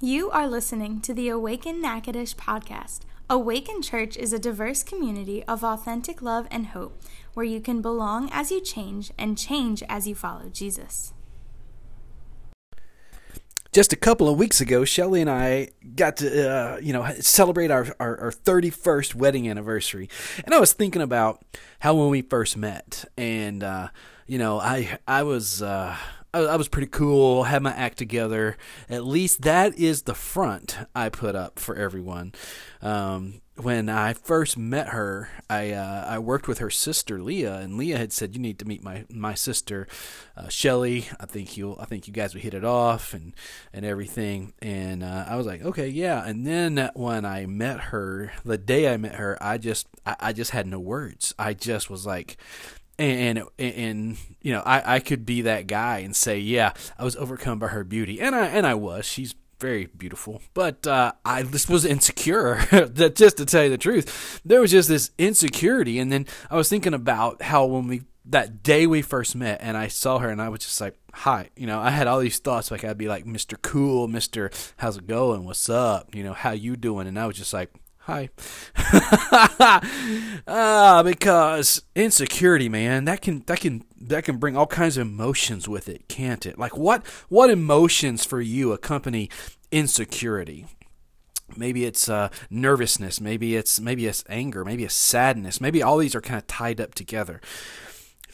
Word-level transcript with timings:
You 0.00 0.30
are 0.30 0.46
listening 0.46 1.00
to 1.00 1.14
the 1.14 1.30
Awaken 1.30 1.80
Natchitoches 1.80 2.34
podcast. 2.34 3.00
Awaken 3.30 3.80
Church 3.80 4.18
is 4.18 4.30
a 4.30 4.38
diverse 4.38 4.82
community 4.82 5.42
of 5.44 5.64
authentic 5.64 6.20
love 6.20 6.46
and 6.50 6.66
hope 6.66 7.00
where 7.32 7.46
you 7.46 7.62
can 7.62 7.80
belong 7.80 8.28
as 8.30 8.50
you 8.50 8.60
change 8.60 9.10
and 9.16 9.38
change 9.38 9.82
as 9.88 10.06
you 10.06 10.14
follow 10.14 10.50
Jesus. 10.50 11.14
Just 13.72 13.94
a 13.94 13.96
couple 13.96 14.28
of 14.28 14.36
weeks 14.36 14.60
ago, 14.60 14.84
Shelly 14.84 15.22
and 15.22 15.30
I 15.30 15.70
got 15.94 16.18
to, 16.18 16.50
uh, 16.50 16.76
you 16.76 16.92
know, 16.92 17.10
celebrate 17.20 17.70
our, 17.70 17.86
our, 17.98 18.20
our 18.20 18.30
31st 18.30 19.14
wedding 19.14 19.48
anniversary. 19.48 20.10
And 20.44 20.54
I 20.54 20.60
was 20.60 20.74
thinking 20.74 21.00
about 21.00 21.42
how 21.78 21.94
when 21.94 22.10
we 22.10 22.20
first 22.20 22.58
met. 22.58 23.06
And, 23.16 23.64
uh, 23.64 23.88
you 24.26 24.36
know, 24.36 24.60
I, 24.60 24.98
I 25.08 25.22
was, 25.22 25.62
uh, 25.62 25.96
I, 26.44 26.56
was 26.56 26.68
pretty 26.68 26.88
cool, 26.88 27.44
had 27.44 27.62
my 27.62 27.72
act 27.72 27.98
together. 27.98 28.56
At 28.88 29.04
least 29.04 29.42
that 29.42 29.78
is 29.78 30.02
the 30.02 30.14
front 30.14 30.78
I 30.94 31.08
put 31.08 31.34
up 31.34 31.58
for 31.58 31.76
everyone. 31.76 32.32
Um, 32.82 33.40
when 33.56 33.88
I 33.88 34.12
first 34.12 34.58
met 34.58 34.88
her, 34.88 35.30
I 35.48 35.72
uh, 35.72 36.04
I 36.06 36.18
worked 36.18 36.46
with 36.46 36.58
her 36.58 36.68
sister 36.68 37.22
Leah, 37.22 37.56
and 37.56 37.78
Leah 37.78 37.96
had 37.96 38.12
said, 38.12 38.34
"You 38.34 38.40
need 38.40 38.58
to 38.58 38.66
meet 38.66 38.82
my 38.82 39.06
my 39.10 39.34
sister, 39.34 39.88
uh, 40.36 40.48
Shelly. 40.48 41.08
I 41.18 41.24
think 41.24 41.56
you 41.56 41.74
I 41.80 41.86
think 41.86 42.06
you 42.06 42.12
guys 42.12 42.34
would 42.34 42.42
hit 42.42 42.52
it 42.52 42.64
off 42.64 43.14
and 43.14 43.34
and 43.72 43.84
everything." 43.86 44.52
And 44.60 45.02
uh, 45.02 45.24
I 45.26 45.36
was 45.36 45.46
like, 45.46 45.62
"Okay, 45.62 45.88
yeah." 45.88 46.22
And 46.26 46.46
then 46.46 46.90
when 46.94 47.24
I 47.24 47.46
met 47.46 47.80
her, 47.80 48.32
the 48.44 48.58
day 48.58 48.92
I 48.92 48.98
met 48.98 49.14
her, 49.14 49.38
I 49.40 49.56
just 49.56 49.86
I, 50.04 50.16
I 50.20 50.32
just 50.34 50.50
had 50.50 50.66
no 50.66 50.78
words. 50.78 51.34
I 51.38 51.54
just 51.54 51.88
was 51.88 52.04
like, 52.04 52.36
and, 52.98 53.42
and 53.58 54.16
you 54.40 54.52
know 54.52 54.62
I, 54.64 54.96
I 54.96 55.00
could 55.00 55.26
be 55.26 55.42
that 55.42 55.66
guy 55.66 55.98
and 55.98 56.14
say 56.14 56.38
yeah 56.38 56.72
I 56.98 57.04
was 57.04 57.16
overcome 57.16 57.58
by 57.58 57.68
her 57.68 57.84
beauty. 57.84 58.20
And 58.20 58.34
I 58.34 58.46
and 58.46 58.66
I 58.66 58.74
was. 58.74 59.04
She's 59.04 59.34
very 59.58 59.86
beautiful. 59.86 60.42
But 60.54 60.86
uh, 60.86 61.12
I 61.24 61.42
just 61.42 61.68
was 61.68 61.84
insecure 61.84 62.56
that 62.70 63.16
just 63.16 63.38
to 63.38 63.46
tell 63.46 63.64
you 63.64 63.70
the 63.70 63.78
truth. 63.78 64.40
There 64.44 64.60
was 64.60 64.70
just 64.70 64.88
this 64.88 65.10
insecurity. 65.18 65.98
And 65.98 66.12
then 66.12 66.26
I 66.50 66.56
was 66.56 66.68
thinking 66.68 66.94
about 66.94 67.42
how 67.42 67.64
when 67.66 67.88
we 67.88 68.02
that 68.28 68.62
day 68.62 68.86
we 68.86 69.02
first 69.02 69.36
met 69.36 69.60
and 69.62 69.76
I 69.76 69.86
saw 69.86 70.18
her 70.18 70.28
and 70.28 70.42
I 70.42 70.48
was 70.48 70.58
just 70.58 70.80
like 70.80 70.98
hi 71.12 71.48
you 71.54 71.64
know 71.64 71.78
I 71.78 71.90
had 71.90 72.06
all 72.06 72.18
these 72.18 72.38
thoughts. 72.38 72.70
Like 72.70 72.84
I'd 72.84 72.98
be 72.98 73.08
like 73.08 73.24
Mr. 73.24 73.60
Cool 73.60 74.08
Mr. 74.08 74.52
How's 74.78 74.96
it 74.98 75.06
going? 75.06 75.44
What's 75.44 75.68
up? 75.68 76.14
You 76.14 76.24
know 76.24 76.32
how 76.32 76.50
you 76.50 76.76
doing? 76.76 77.06
And 77.06 77.18
I 77.18 77.26
was 77.26 77.36
just 77.36 77.52
like 77.52 77.72
Hi. 78.06 78.30
ah, 80.46 81.02
because 81.04 81.82
insecurity, 81.96 82.68
man, 82.68 83.04
that 83.06 83.20
can 83.20 83.42
that 83.46 83.58
can 83.58 83.82
that 84.00 84.22
can 84.22 84.36
bring 84.36 84.56
all 84.56 84.68
kinds 84.68 84.96
of 84.96 85.04
emotions 85.04 85.68
with 85.68 85.88
it, 85.88 86.06
can't 86.06 86.46
it? 86.46 86.56
Like 86.56 86.76
what 86.76 87.04
what 87.28 87.50
emotions 87.50 88.24
for 88.24 88.40
you 88.40 88.70
accompany 88.70 89.28
insecurity? 89.72 90.66
Maybe 91.56 91.84
it's 91.84 92.08
uh, 92.08 92.28
nervousness, 92.48 93.20
maybe 93.20 93.56
it's 93.56 93.80
maybe 93.80 94.06
it's 94.06 94.22
anger, 94.28 94.64
maybe 94.64 94.84
it's 94.84 94.94
sadness. 94.94 95.60
Maybe 95.60 95.82
all 95.82 95.98
these 95.98 96.14
are 96.14 96.20
kind 96.20 96.38
of 96.38 96.46
tied 96.46 96.80
up 96.80 96.94
together. 96.94 97.40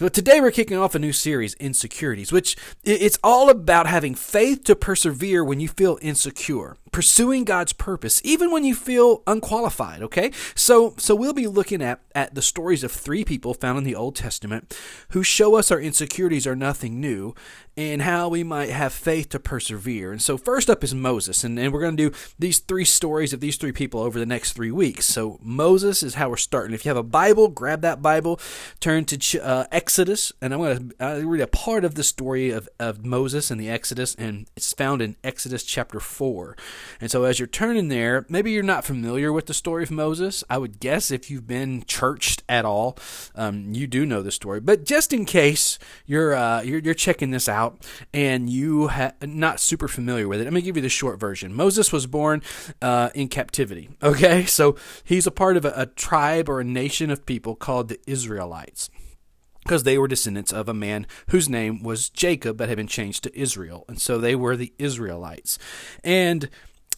But 0.02 0.14
today 0.14 0.40
we're 0.40 0.50
kicking 0.50 0.76
off 0.76 0.96
a 0.96 0.98
new 0.98 1.12
series, 1.12 1.54
Insecurities, 1.54 2.32
which 2.32 2.56
it's 2.82 3.20
all 3.22 3.48
about 3.48 3.86
having 3.86 4.16
faith 4.16 4.64
to 4.64 4.74
persevere 4.74 5.44
when 5.44 5.60
you 5.60 5.68
feel 5.68 5.96
insecure 6.02 6.76
pursuing 6.92 7.44
God's 7.44 7.72
purpose, 7.72 8.20
even 8.22 8.52
when 8.52 8.64
you 8.64 8.74
feel 8.74 9.22
unqualified, 9.26 10.02
okay? 10.02 10.30
So 10.54 10.94
so 10.98 11.16
we'll 11.16 11.32
be 11.32 11.46
looking 11.46 11.82
at, 11.82 12.00
at 12.14 12.34
the 12.34 12.42
stories 12.42 12.84
of 12.84 12.92
three 12.92 13.24
people 13.24 13.54
found 13.54 13.78
in 13.78 13.84
the 13.84 13.96
Old 13.96 14.14
Testament 14.14 14.78
who 15.10 15.22
show 15.22 15.56
us 15.56 15.70
our 15.70 15.80
insecurities 15.80 16.46
are 16.46 16.54
nothing 16.54 17.00
new 17.00 17.34
and 17.74 18.02
how 18.02 18.28
we 18.28 18.44
might 18.44 18.68
have 18.68 18.92
faith 18.92 19.30
to 19.30 19.40
persevere. 19.40 20.12
And 20.12 20.20
so 20.20 20.36
first 20.36 20.68
up 20.68 20.84
is 20.84 20.94
Moses, 20.94 21.42
and, 21.42 21.58
and 21.58 21.72
we're 21.72 21.80
going 21.80 21.96
to 21.96 22.10
do 22.10 22.16
these 22.38 22.58
three 22.58 22.84
stories 22.84 23.32
of 23.32 23.40
these 23.40 23.56
three 23.56 23.72
people 23.72 24.00
over 24.00 24.18
the 24.18 24.26
next 24.26 24.52
three 24.52 24.70
weeks. 24.70 25.06
So 25.06 25.38
Moses 25.42 26.02
is 26.02 26.14
how 26.14 26.28
we're 26.28 26.36
starting. 26.36 26.74
If 26.74 26.84
you 26.84 26.90
have 26.90 26.98
a 26.98 27.02
Bible, 27.02 27.48
grab 27.48 27.80
that 27.80 28.02
Bible, 28.02 28.38
turn 28.80 29.06
to 29.06 29.40
uh, 29.42 29.64
Exodus, 29.72 29.91
and 29.98 30.54
I'm 30.54 30.60
going 30.60 30.92
to 30.98 31.26
read 31.26 31.42
a 31.42 31.46
part 31.46 31.84
of 31.84 31.96
the 31.96 32.02
story 32.02 32.50
of, 32.50 32.66
of 32.80 33.04
Moses 33.04 33.50
and 33.50 33.60
the 33.60 33.68
Exodus, 33.68 34.14
and 34.14 34.48
it's 34.56 34.72
found 34.72 35.02
in 35.02 35.16
Exodus 35.22 35.64
chapter 35.64 36.00
4. 36.00 36.56
And 37.00 37.10
so 37.10 37.24
as 37.24 37.38
you're 37.38 37.46
turning 37.46 37.88
there, 37.88 38.24
maybe 38.28 38.52
you're 38.52 38.62
not 38.62 38.86
familiar 38.86 39.32
with 39.34 39.46
the 39.46 39.54
story 39.54 39.82
of 39.82 39.90
Moses. 39.90 40.42
I 40.48 40.56
would 40.56 40.80
guess 40.80 41.10
if 41.10 41.30
you've 41.30 41.46
been 41.46 41.84
churched 41.86 42.42
at 42.48 42.64
all, 42.64 42.96
um, 43.34 43.74
you 43.74 43.86
do 43.86 44.06
know 44.06 44.22
the 44.22 44.32
story. 44.32 44.60
But 44.60 44.84
just 44.84 45.12
in 45.12 45.26
case 45.26 45.78
you're 46.06 46.34
uh, 46.34 46.62
you're, 46.62 46.78
you're, 46.78 46.94
checking 46.94 47.30
this 47.30 47.48
out 47.48 47.84
and 48.14 48.48
you 48.48 48.88
ha- 48.88 49.12
not 49.20 49.60
super 49.60 49.88
familiar 49.88 50.26
with 50.26 50.40
it, 50.40 50.44
let 50.44 50.52
me 50.54 50.62
give 50.62 50.76
you 50.76 50.82
the 50.82 50.88
short 50.88 51.20
version. 51.20 51.52
Moses 51.52 51.92
was 51.92 52.06
born 52.06 52.42
uh, 52.80 53.10
in 53.14 53.28
captivity. 53.28 53.90
Okay, 54.02 54.44
so 54.46 54.74
he's 55.04 55.26
a 55.26 55.30
part 55.30 55.58
of 55.58 55.66
a, 55.66 55.72
a 55.76 55.86
tribe 55.86 56.48
or 56.48 56.60
a 56.60 56.64
nation 56.64 57.10
of 57.10 57.26
people 57.26 57.54
called 57.54 57.88
the 57.88 58.00
Israelites 58.06 58.88
because 59.64 59.84
they 59.84 59.98
were 59.98 60.08
descendants 60.08 60.52
of 60.52 60.68
a 60.68 60.74
man 60.74 61.06
whose 61.28 61.48
name 61.48 61.82
was 61.82 62.08
Jacob 62.08 62.56
but 62.56 62.68
had 62.68 62.76
been 62.76 62.86
changed 62.86 63.24
to 63.24 63.38
Israel. 63.38 63.84
And 63.88 64.00
so 64.00 64.18
they 64.18 64.34
were 64.34 64.56
the 64.56 64.72
Israelites. 64.78 65.58
And 66.02 66.48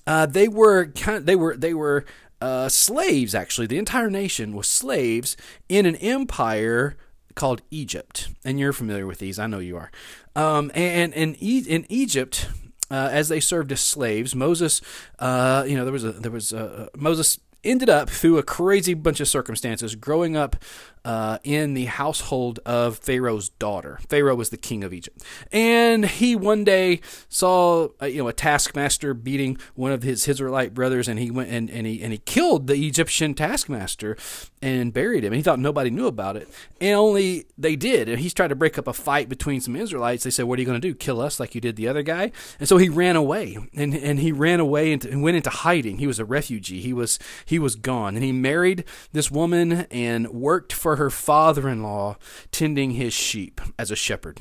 uh, 0.06 0.26
they 0.26 0.48
were 0.48 0.86
kind 0.86 1.18
of, 1.18 1.26
they 1.26 1.36
were 1.36 1.56
they 1.56 1.74
were 1.74 2.04
uh, 2.40 2.68
slaves 2.68 3.34
actually. 3.34 3.66
The 3.66 3.78
entire 3.78 4.10
nation 4.10 4.54
was 4.54 4.68
slaves 4.68 5.36
in 5.68 5.86
an 5.86 5.96
empire 5.96 6.96
called 7.34 7.62
Egypt, 7.70 8.28
and 8.44 8.60
you're 8.60 8.72
familiar 8.72 9.06
with 9.06 9.18
these. 9.18 9.38
I 9.38 9.46
know 9.46 9.58
you 9.58 9.76
are. 9.76 9.90
Um, 10.36 10.70
and 10.74 11.14
and 11.14 11.36
in 11.36 11.86
Egypt, 11.88 12.48
uh, 12.90 13.08
as 13.10 13.28
they 13.28 13.40
served 13.40 13.72
as 13.72 13.80
slaves, 13.80 14.34
Moses, 14.34 14.80
uh, 15.18 15.64
you 15.66 15.76
know, 15.76 15.84
there 15.84 15.92
was 15.92 16.04
a 16.04 16.12
there 16.12 16.30
was 16.30 16.52
a, 16.52 16.90
Moses 16.96 17.40
ended 17.64 17.88
up 17.88 18.10
through 18.10 18.38
a 18.38 18.42
crazy 18.42 18.94
bunch 18.94 19.20
of 19.20 19.28
circumstances 19.28 19.94
growing 19.94 20.36
up 20.36 20.56
uh, 21.04 21.38
in 21.44 21.74
the 21.74 21.84
household 21.84 22.60
of 22.64 22.96
Pharaoh's 22.98 23.50
daughter. 23.50 23.98
Pharaoh 24.08 24.34
was 24.34 24.48
the 24.48 24.56
king 24.56 24.82
of 24.82 24.92
Egypt, 24.92 25.22
and 25.52 26.06
he 26.06 26.34
one 26.34 26.64
day 26.64 27.00
saw 27.28 27.88
uh, 28.00 28.06
you 28.06 28.18
know 28.18 28.28
a 28.28 28.32
taskmaster 28.32 29.12
beating 29.12 29.58
one 29.74 29.92
of 29.92 30.02
his 30.02 30.26
Israelite 30.26 30.72
brothers, 30.72 31.06
and 31.06 31.18
he 31.18 31.30
went 31.30 31.50
and, 31.50 31.70
and 31.70 31.86
he 31.86 32.02
and 32.02 32.12
he 32.12 32.18
killed 32.18 32.66
the 32.68 32.86
Egyptian 32.86 33.34
taskmaster 33.34 34.16
and 34.62 34.94
buried 34.94 35.24
him. 35.24 35.32
And 35.32 35.36
he 35.36 35.42
thought 35.42 35.58
nobody 35.58 35.90
knew 35.90 36.06
about 36.06 36.36
it, 36.36 36.48
and 36.80 36.94
only 36.94 37.46
they 37.58 37.76
did. 37.76 38.08
And 38.08 38.18
he's 38.18 38.32
tried 38.32 38.48
to 38.48 38.56
break 38.56 38.78
up 38.78 38.86
a 38.86 38.94
fight 38.94 39.28
between 39.28 39.60
some 39.60 39.76
Israelites. 39.76 40.24
They 40.24 40.30
said, 40.30 40.46
"What 40.46 40.58
are 40.58 40.62
you 40.62 40.66
going 40.66 40.80
to 40.80 40.88
do? 40.88 40.94
Kill 40.94 41.20
us 41.20 41.38
like 41.38 41.54
you 41.54 41.60
did 41.60 41.76
the 41.76 41.86
other 41.86 42.02
guy?" 42.02 42.32
And 42.58 42.66
so 42.66 42.78
he 42.78 42.88
ran 42.88 43.16
away, 43.16 43.58
and 43.74 43.94
and 43.94 44.20
he 44.20 44.32
ran 44.32 44.58
away 44.58 44.94
and, 44.94 45.04
and 45.04 45.22
went 45.22 45.36
into 45.36 45.50
hiding. 45.50 45.98
He 45.98 46.06
was 46.06 46.18
a 46.18 46.24
refugee. 46.24 46.80
He 46.80 46.94
was 46.94 47.18
he 47.44 47.53
was 47.58 47.76
gone, 47.76 48.14
and 48.14 48.24
he 48.24 48.32
married 48.32 48.84
this 49.12 49.30
woman 49.30 49.86
and 49.90 50.28
worked 50.28 50.72
for 50.72 50.96
her 50.96 51.10
father 51.10 51.68
in 51.68 51.82
law 51.82 52.16
tending 52.50 52.92
his 52.92 53.12
sheep 53.12 53.60
as 53.78 53.90
a 53.90 53.96
shepherd. 53.96 54.40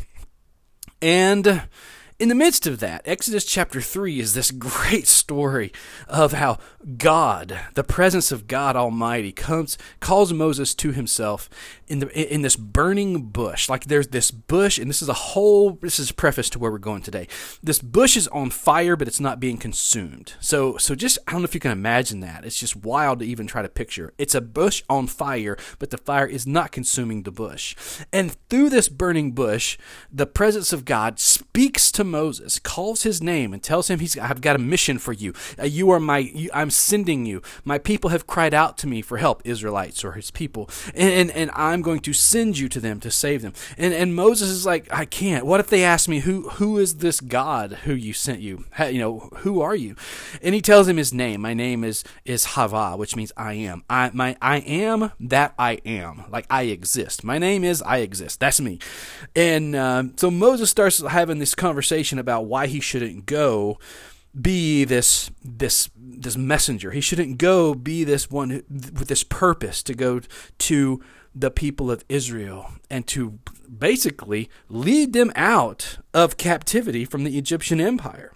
And 1.01 1.63
in 2.19 2.29
the 2.29 2.35
midst 2.35 2.67
of 2.67 2.79
that, 2.79 3.01
Exodus 3.05 3.45
chapter 3.45 3.81
3 3.81 4.19
is 4.19 4.33
this 4.33 4.51
great 4.51 5.07
story 5.07 5.71
of 6.07 6.33
how 6.33 6.59
God, 6.97 7.59
the 7.73 7.83
presence 7.83 8.31
of 8.31 8.47
God 8.47 8.75
Almighty, 8.75 9.31
comes 9.31 9.77
calls 9.99 10.33
Moses 10.33 10.75
to 10.75 10.91
himself 10.91 11.49
in 11.87 11.99
the 11.99 12.33
in 12.33 12.41
this 12.41 12.55
burning 12.55 13.27
bush. 13.27 13.69
Like 13.69 13.85
there's 13.85 14.09
this 14.09 14.31
bush, 14.31 14.77
and 14.77 14.89
this 14.89 15.01
is 15.01 15.09
a 15.09 15.13
whole 15.13 15.71
this 15.81 15.99
is 15.99 16.09
a 16.09 16.13
preface 16.13 16.49
to 16.51 16.59
where 16.59 16.71
we're 16.71 16.77
going 16.77 17.01
today. 17.01 17.27
This 17.61 17.79
bush 17.79 18.17
is 18.17 18.27
on 18.29 18.49
fire, 18.49 18.95
but 18.95 19.07
it's 19.07 19.19
not 19.19 19.39
being 19.39 19.57
consumed. 19.57 20.33
So 20.39 20.77
so 20.77 20.95
just 20.95 21.17
I 21.27 21.31
don't 21.31 21.41
know 21.41 21.45
if 21.45 21.53
you 21.53 21.59
can 21.59 21.71
imagine 21.71 22.19
that. 22.19 22.45
It's 22.45 22.59
just 22.59 22.75
wild 22.75 23.19
to 23.19 23.25
even 23.25 23.47
try 23.47 23.61
to 23.61 23.69
picture. 23.69 24.13
It's 24.17 24.35
a 24.35 24.41
bush 24.41 24.83
on 24.89 25.07
fire, 25.07 25.57
but 25.79 25.89
the 25.89 25.97
fire 25.97 26.27
is 26.27 26.45
not 26.45 26.71
consuming 26.71 27.23
the 27.23 27.31
bush. 27.31 27.75
And 28.11 28.35
through 28.49 28.69
this 28.69 28.89
burning 28.89 29.31
bush, 29.31 29.77
the 30.11 30.27
presence 30.27 30.73
of 30.73 30.85
God 30.85 31.19
speaks 31.19 31.91
to 31.93 32.02
Moses, 32.03 32.59
calls 32.59 33.03
his 33.03 33.21
name, 33.21 33.53
and 33.53 33.61
tells 33.61 33.89
him 33.89 33.99
he's 33.99 34.17
I've 34.17 34.41
got 34.41 34.55
a 34.55 34.59
mission 34.59 34.99
for 34.99 35.13
you. 35.13 35.33
Uh, 35.59 35.63
you 35.65 35.89
are 35.91 35.99
my 35.99 36.19
you, 36.19 36.49
I'm 36.53 36.69
sending 36.69 37.25
you. 37.25 37.41
My 37.63 37.77
people 37.77 38.09
have 38.09 38.27
cried 38.27 38.53
out 38.53 38.77
to 38.79 38.87
me 38.87 39.01
for 39.01 39.17
help, 39.17 39.41
Israelites 39.45 40.03
or 40.03 40.13
his 40.13 40.31
people, 40.31 40.69
and 40.93 41.11
and, 41.13 41.31
and 41.31 41.51
I'm 41.53 41.81
going 41.81 41.99
to 42.01 42.13
send 42.13 42.57
you 42.57 42.69
to 42.69 42.79
them 42.79 42.99
to 43.01 43.11
save 43.11 43.41
them. 43.41 43.53
And 43.77 43.93
and 43.93 44.15
Moses 44.15 44.49
is 44.49 44.65
like, 44.65 44.91
I 44.91 45.05
can't. 45.05 45.45
What 45.45 45.59
if 45.59 45.67
they 45.67 45.83
ask 45.83 46.09
me 46.09 46.19
who 46.19 46.49
who 46.49 46.77
is 46.77 46.95
this 46.95 47.19
God 47.19 47.73
who 47.83 47.93
you 47.93 48.13
sent 48.13 48.41
you? 48.41 48.65
How, 48.71 48.85
you 48.85 48.99
know, 48.99 49.29
who 49.37 49.61
are 49.61 49.75
you? 49.75 49.95
And 50.41 50.53
he 50.55 50.61
tells 50.61 50.87
him 50.87 50.97
his 50.97 51.13
name. 51.13 51.41
My 51.41 51.53
name 51.53 51.83
is 51.83 52.03
is 52.25 52.45
Hava, 52.45 52.97
which 52.97 53.15
means 53.15 53.31
I 53.37 53.53
am. 53.53 53.83
I 53.89 54.11
my 54.13 54.35
I 54.41 54.57
am 54.57 55.11
that 55.19 55.53
I 55.57 55.73
am. 55.85 56.25
Like 56.29 56.45
I 56.49 56.63
exist. 56.63 57.23
My 57.23 57.37
name 57.37 57.63
is 57.63 57.81
I 57.81 57.97
exist. 57.97 58.39
That's 58.39 58.59
me. 58.59 58.79
And 59.35 59.75
um, 59.75 60.13
so 60.17 60.29
Moses 60.29 60.69
starts 60.69 60.99
having 60.99 61.39
this 61.39 61.55
conversation 61.55 61.92
about 62.19 62.45
why 62.45 62.67
he 62.67 62.79
shouldn't 62.79 63.25
go 63.25 63.77
be 64.39 64.83
this 64.83 65.29
this 65.43 65.89
this 65.95 66.35
messenger. 66.35 66.91
He 66.91 67.01
shouldn't 67.01 67.37
go 67.37 67.73
be 67.75 68.03
this 68.03 68.31
one 68.31 68.63
with 68.69 69.07
this 69.07 69.23
purpose 69.23 69.83
to 69.83 69.93
go 69.93 70.21
to 70.59 71.03
the 71.35 71.51
people 71.51 71.91
of 71.91 72.03
Israel 72.09 72.71
and 72.89 73.07
to 73.07 73.39
basically 73.77 74.49
lead 74.69 75.13
them 75.13 75.31
out 75.35 75.97
of 76.13 76.37
captivity 76.37 77.05
from 77.05 77.23
the 77.23 77.37
Egyptian 77.37 77.79
empire. 77.79 78.33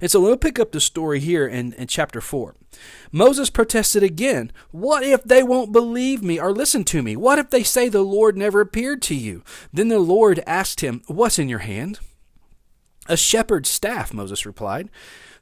And 0.00 0.10
so 0.10 0.20
we'll 0.20 0.36
pick 0.36 0.58
up 0.58 0.72
the 0.72 0.80
story 0.80 1.20
here 1.20 1.46
in, 1.46 1.72
in 1.74 1.86
chapter 1.86 2.20
4. 2.20 2.56
Moses 3.12 3.50
protested 3.50 4.02
again. 4.02 4.50
What 4.70 5.04
if 5.04 5.22
they 5.22 5.42
won't 5.42 5.72
believe 5.72 6.22
me 6.22 6.40
or 6.40 6.52
listen 6.52 6.84
to 6.84 7.02
me? 7.02 7.14
What 7.14 7.38
if 7.38 7.50
they 7.50 7.62
say 7.62 7.88
the 7.88 8.02
Lord 8.02 8.36
never 8.36 8.60
appeared 8.60 9.02
to 9.02 9.14
you? 9.14 9.44
Then 9.72 9.88
the 9.88 10.00
Lord 10.00 10.42
asked 10.46 10.80
him, 10.80 11.02
What's 11.06 11.38
in 11.38 11.48
your 11.48 11.60
hand? 11.60 12.00
A 13.08 13.16
shepherd's 13.16 13.68
staff, 13.68 14.14
Moses 14.14 14.46
replied. 14.46 14.88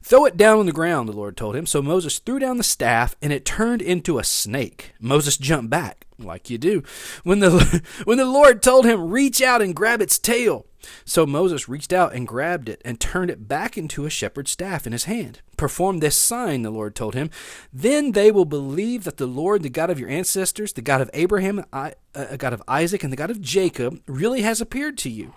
Throw 0.03 0.25
it 0.25 0.35
down 0.35 0.57
on 0.57 0.65
the 0.65 0.71
ground, 0.71 1.07
the 1.07 1.13
Lord 1.13 1.37
told 1.37 1.55
him. 1.55 1.67
So 1.67 1.81
Moses 1.81 2.17
threw 2.17 2.39
down 2.39 2.57
the 2.57 2.63
staff, 2.63 3.15
and 3.21 3.31
it 3.31 3.45
turned 3.45 3.83
into 3.83 4.17
a 4.17 4.23
snake. 4.23 4.93
Moses 4.99 5.37
jumped 5.37 5.69
back, 5.69 6.07
like 6.17 6.49
you 6.49 6.57
do, 6.57 6.81
when 7.23 7.39
the, 7.39 7.83
when 8.03 8.17
the 8.17 8.25
Lord 8.25 8.63
told 8.63 8.85
him, 8.85 9.11
Reach 9.11 9.41
out 9.41 9.61
and 9.61 9.75
grab 9.75 10.01
its 10.01 10.17
tail. 10.17 10.65
So 11.05 11.27
Moses 11.27 11.69
reached 11.69 11.93
out 11.93 12.13
and 12.13 12.27
grabbed 12.27 12.67
it 12.67 12.81
and 12.83 12.99
turned 12.99 13.29
it 13.29 13.47
back 13.47 13.77
into 13.77 14.05
a 14.05 14.09
shepherd's 14.09 14.49
staff 14.49 14.87
in 14.87 14.93
his 14.93 15.03
hand. 15.03 15.41
Perform 15.55 15.99
this 15.99 16.17
sign, 16.17 16.63
the 16.63 16.71
Lord 16.71 16.95
told 16.95 17.13
him. 17.13 17.29
Then 17.71 18.13
they 18.13 18.31
will 18.31 18.45
believe 18.45 19.03
that 19.03 19.17
the 19.17 19.27
Lord, 19.27 19.61
the 19.61 19.69
God 19.69 19.91
of 19.91 19.99
your 19.99 20.09
ancestors, 20.09 20.73
the 20.73 20.81
God 20.81 21.01
of 21.01 21.11
Abraham, 21.13 21.63
a 21.71 21.93
uh, 22.15 22.35
God 22.37 22.53
of 22.53 22.63
Isaac, 22.67 23.03
and 23.03 23.13
the 23.13 23.17
God 23.17 23.29
of 23.29 23.41
Jacob, 23.41 24.01
really 24.07 24.41
has 24.41 24.59
appeared 24.59 24.97
to 24.99 25.09
you. 25.09 25.33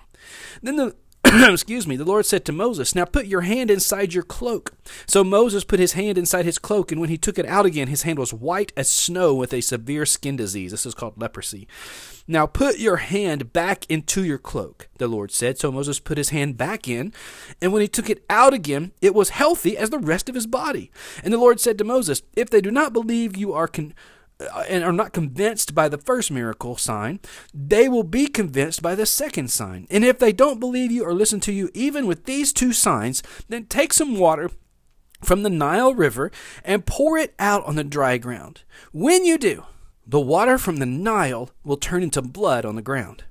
Then 0.62 0.76
the 0.76 0.96
excuse 1.52 1.86
me, 1.86 1.96
the 1.96 2.04
Lord 2.04 2.26
said 2.26 2.44
to 2.44 2.52
Moses, 2.52 2.94
Now 2.94 3.06
put 3.06 3.26
your 3.26 3.40
hand 3.42 3.70
inside 3.70 4.12
your 4.12 4.22
cloak. 4.22 4.74
So 5.06 5.24
Moses 5.24 5.64
put 5.64 5.80
his 5.80 5.94
hand 5.94 6.18
inside 6.18 6.44
his 6.44 6.58
cloak, 6.58 6.92
and 6.92 7.00
when 7.00 7.10
he 7.10 7.16
took 7.16 7.38
it 7.38 7.46
out 7.46 7.66
again, 7.66 7.88
his 7.88 8.02
hand 8.02 8.18
was 8.18 8.34
white 8.34 8.72
as 8.76 8.90
snow 8.90 9.34
with 9.34 9.52
a 9.52 9.62
severe 9.62 10.04
skin 10.06 10.36
disease. 10.36 10.70
This 10.70 10.86
is 10.86 10.94
called 10.94 11.20
leprosy. 11.20 11.66
Now 12.28 12.46
put 12.46 12.78
your 12.78 12.96
hand 12.96 13.52
back 13.52 13.88
into 13.90 14.22
your 14.24 14.38
cloak, 14.38 14.88
the 14.98 15.08
Lord 15.08 15.30
said. 15.30 15.58
So 15.58 15.72
Moses 15.72 15.98
put 15.98 16.18
his 16.18 16.28
hand 16.28 16.56
back 16.56 16.86
in, 16.88 17.12
and 17.60 17.72
when 17.72 17.82
he 17.82 17.88
took 17.88 18.10
it 18.10 18.24
out 18.28 18.52
again, 18.54 18.92
it 19.00 19.14
was 19.14 19.30
healthy 19.30 19.76
as 19.76 19.90
the 19.90 19.98
rest 19.98 20.28
of 20.28 20.34
his 20.34 20.46
body. 20.46 20.90
And 21.22 21.32
the 21.32 21.38
Lord 21.38 21.58
said 21.58 21.78
to 21.78 21.84
Moses, 21.84 22.22
If 22.36 22.50
they 22.50 22.60
do 22.60 22.70
not 22.70 22.92
believe 22.92 23.36
you 23.36 23.52
are 23.52 23.68
con- 23.68 23.94
Uh, 24.40 24.64
and 24.68 24.82
are 24.82 24.92
not 24.92 25.12
convinced 25.12 25.76
by 25.76 25.88
the 25.88 25.96
first 25.96 26.28
miracle 26.28 26.76
sign, 26.76 27.20
they 27.54 27.88
will 27.88 28.02
be 28.02 28.26
convinced 28.26 28.82
by 28.82 28.96
the 28.96 29.06
second 29.06 29.48
sign. 29.48 29.86
And 29.90 30.04
if 30.04 30.18
they 30.18 30.32
don't 30.32 30.58
believe 30.58 30.90
you 30.90 31.04
or 31.04 31.14
listen 31.14 31.38
to 31.40 31.52
you, 31.52 31.70
even 31.72 32.04
with 32.06 32.24
these 32.24 32.52
two 32.52 32.72
signs, 32.72 33.22
then 33.48 33.66
take 33.66 33.92
some 33.92 34.18
water 34.18 34.50
from 35.22 35.44
the 35.44 35.50
Nile 35.50 35.94
River 35.94 36.32
and 36.64 36.84
pour 36.84 37.16
it 37.16 37.32
out 37.38 37.64
on 37.64 37.76
the 37.76 37.84
dry 37.84 38.18
ground. 38.18 38.62
When 38.92 39.24
you 39.24 39.38
do, 39.38 39.64
the 40.06 40.20
water 40.20 40.58
from 40.58 40.78
the 40.78 40.86
Nile 40.86 41.50
will 41.62 41.76
turn 41.76 42.02
into 42.02 42.20
blood 42.20 42.64
on 42.64 42.74
the 42.74 42.82
ground. 42.82 43.22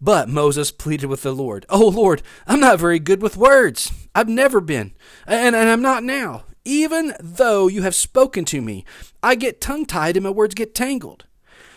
But 0.00 0.28
Moses 0.28 0.72
pleaded 0.72 1.06
with 1.06 1.22
the 1.22 1.32
Lord, 1.32 1.66
Oh 1.68 1.88
Lord, 1.88 2.22
I'm 2.46 2.60
not 2.60 2.80
very 2.80 2.98
good 2.98 3.20
with 3.20 3.36
words. 3.36 3.92
I've 4.14 4.28
never 4.28 4.60
been, 4.62 4.92
and, 5.26 5.54
and 5.54 5.68
I'm 5.68 5.82
not 5.82 6.02
now. 6.02 6.44
Even 6.64 7.14
though 7.20 7.68
you 7.68 7.82
have 7.82 7.94
spoken 7.94 8.44
to 8.46 8.60
me, 8.60 8.84
I 9.22 9.34
get 9.34 9.60
tongue 9.60 9.86
tied 9.86 10.16
and 10.16 10.24
my 10.24 10.30
words 10.30 10.54
get 10.54 10.74
tangled. 10.74 11.24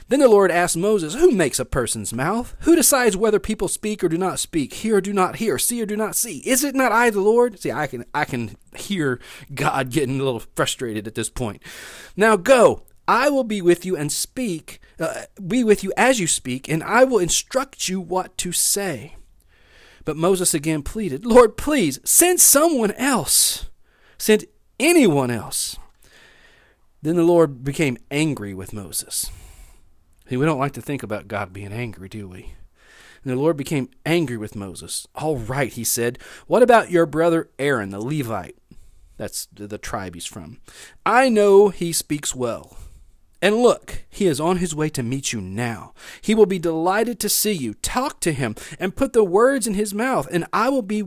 Then 0.10 0.20
the 0.20 0.28
Lord 0.28 0.52
asked 0.52 0.76
Moses, 0.76 1.16
Who 1.16 1.32
makes 1.32 1.60
a 1.60 1.66
person's 1.66 2.14
mouth? 2.14 2.56
Who 2.62 2.76
decides 2.76 3.16
whether 3.16 3.40
people 3.40 3.68
speak 3.68 4.04
or 4.04 4.10
do 4.10 4.18
not 4.18 4.40
speak, 4.40 4.74
hear 4.74 4.98
or 4.98 5.02
do 5.02 5.14
not 5.14 5.38
hear, 5.38 5.58
see 5.58 5.82
or 5.82 5.86
do 5.86 5.96
not 5.96 6.16
see? 6.16 6.40
Is 6.40 6.64
it 6.64 6.76
not 6.76 6.92
I, 6.92 7.10
the 7.10 7.22
Lord? 7.22 7.60
See, 7.60 7.72
I 7.72 7.88
can 7.88 8.06
I 8.14 8.26
can 8.26 8.58
hear 8.76 9.20
God 9.54 9.90
getting 9.90 10.20
a 10.20 10.24
little 10.24 10.44
frustrated 10.56 11.08
at 11.08 11.16
this 11.16 11.30
point. 11.30 11.64
Now 12.18 12.36
go, 12.36 12.84
I 13.08 13.30
will 13.30 13.44
be 13.44 13.62
with 13.62 13.86
you 13.86 13.96
and 13.98 14.12
speak, 14.12 14.80
uh, 15.00 15.24
be 15.46 15.64
with 15.64 15.84
you 15.84 15.94
as 15.98 16.20
you 16.20 16.28
speak, 16.28 16.70
and 16.70 16.84
I 16.84 17.06
will 17.06 17.20
instruct 17.20 17.90
you 17.90 18.00
what 18.00 18.38
to 18.40 18.52
say. 18.52 19.16
But 20.06 20.18
Moses 20.18 20.54
again 20.54 20.84
pleaded, 20.84 21.26
Lord, 21.26 21.58
please 21.58 22.00
send 22.04 22.42
someone 22.42 22.92
else. 22.92 23.70
Send 24.18 24.46
anyone 24.84 25.32
else. 25.32 25.78
Then 27.02 27.16
the 27.16 27.24
Lord 27.24 27.64
became 27.64 27.98
angry 28.12 28.54
with 28.54 28.74
Moses. 28.74 29.32
See, 30.30 30.38
we 30.38 30.46
don't 30.46 30.60
like 30.60 30.74
to 30.74 30.82
think 30.82 31.04
about 31.04 31.28
God 31.28 31.52
being 31.52 31.74
angry, 31.74 32.08
do 32.08 32.28
we? 32.28 32.54
And 33.24 33.32
the 33.32 33.40
Lord 33.40 33.58
became 33.58 33.90
angry 34.06 34.38
with 34.38 34.56
Moses. 34.56 35.08
All 35.16 35.38
right, 35.38 35.72
he 35.72 35.84
said, 35.84 36.20
what 36.48 36.64
about 36.64 36.92
your 36.92 37.06
brother 37.06 37.50
Aaron, 37.58 37.90
the 37.90 38.00
Levite? 38.00 38.58
That's 39.18 39.48
the 39.54 39.78
tribe 39.78 40.16
he's 40.16 40.26
from. 40.26 40.60
I 41.06 41.30
know 41.30 41.70
he 41.70 41.94
speaks 41.94 42.36
well. 42.36 42.78
And 43.42 43.58
look, 43.58 44.06
he 44.10 44.26
is 44.28 44.40
on 44.40 44.58
his 44.58 44.74
way 44.74 44.90
to 44.90 45.04
meet 45.04 45.34
you 45.34 45.42
now. 45.42 45.94
He 46.22 46.34
will 46.34 46.46
be 46.46 46.60
delighted 46.60 47.20
to 47.20 47.30
see 47.30 47.52
you. 47.52 47.74
Talk 47.76 48.22
to 48.22 48.32
him 48.32 48.56
and 48.80 48.96
put 48.96 49.12
the 49.12 49.24
words 49.24 49.68
in 49.68 49.74
his 49.74 49.94
mouth, 49.94 50.28
and 50.32 50.46
I 50.54 50.70
will 50.70 50.82
be 50.82 51.04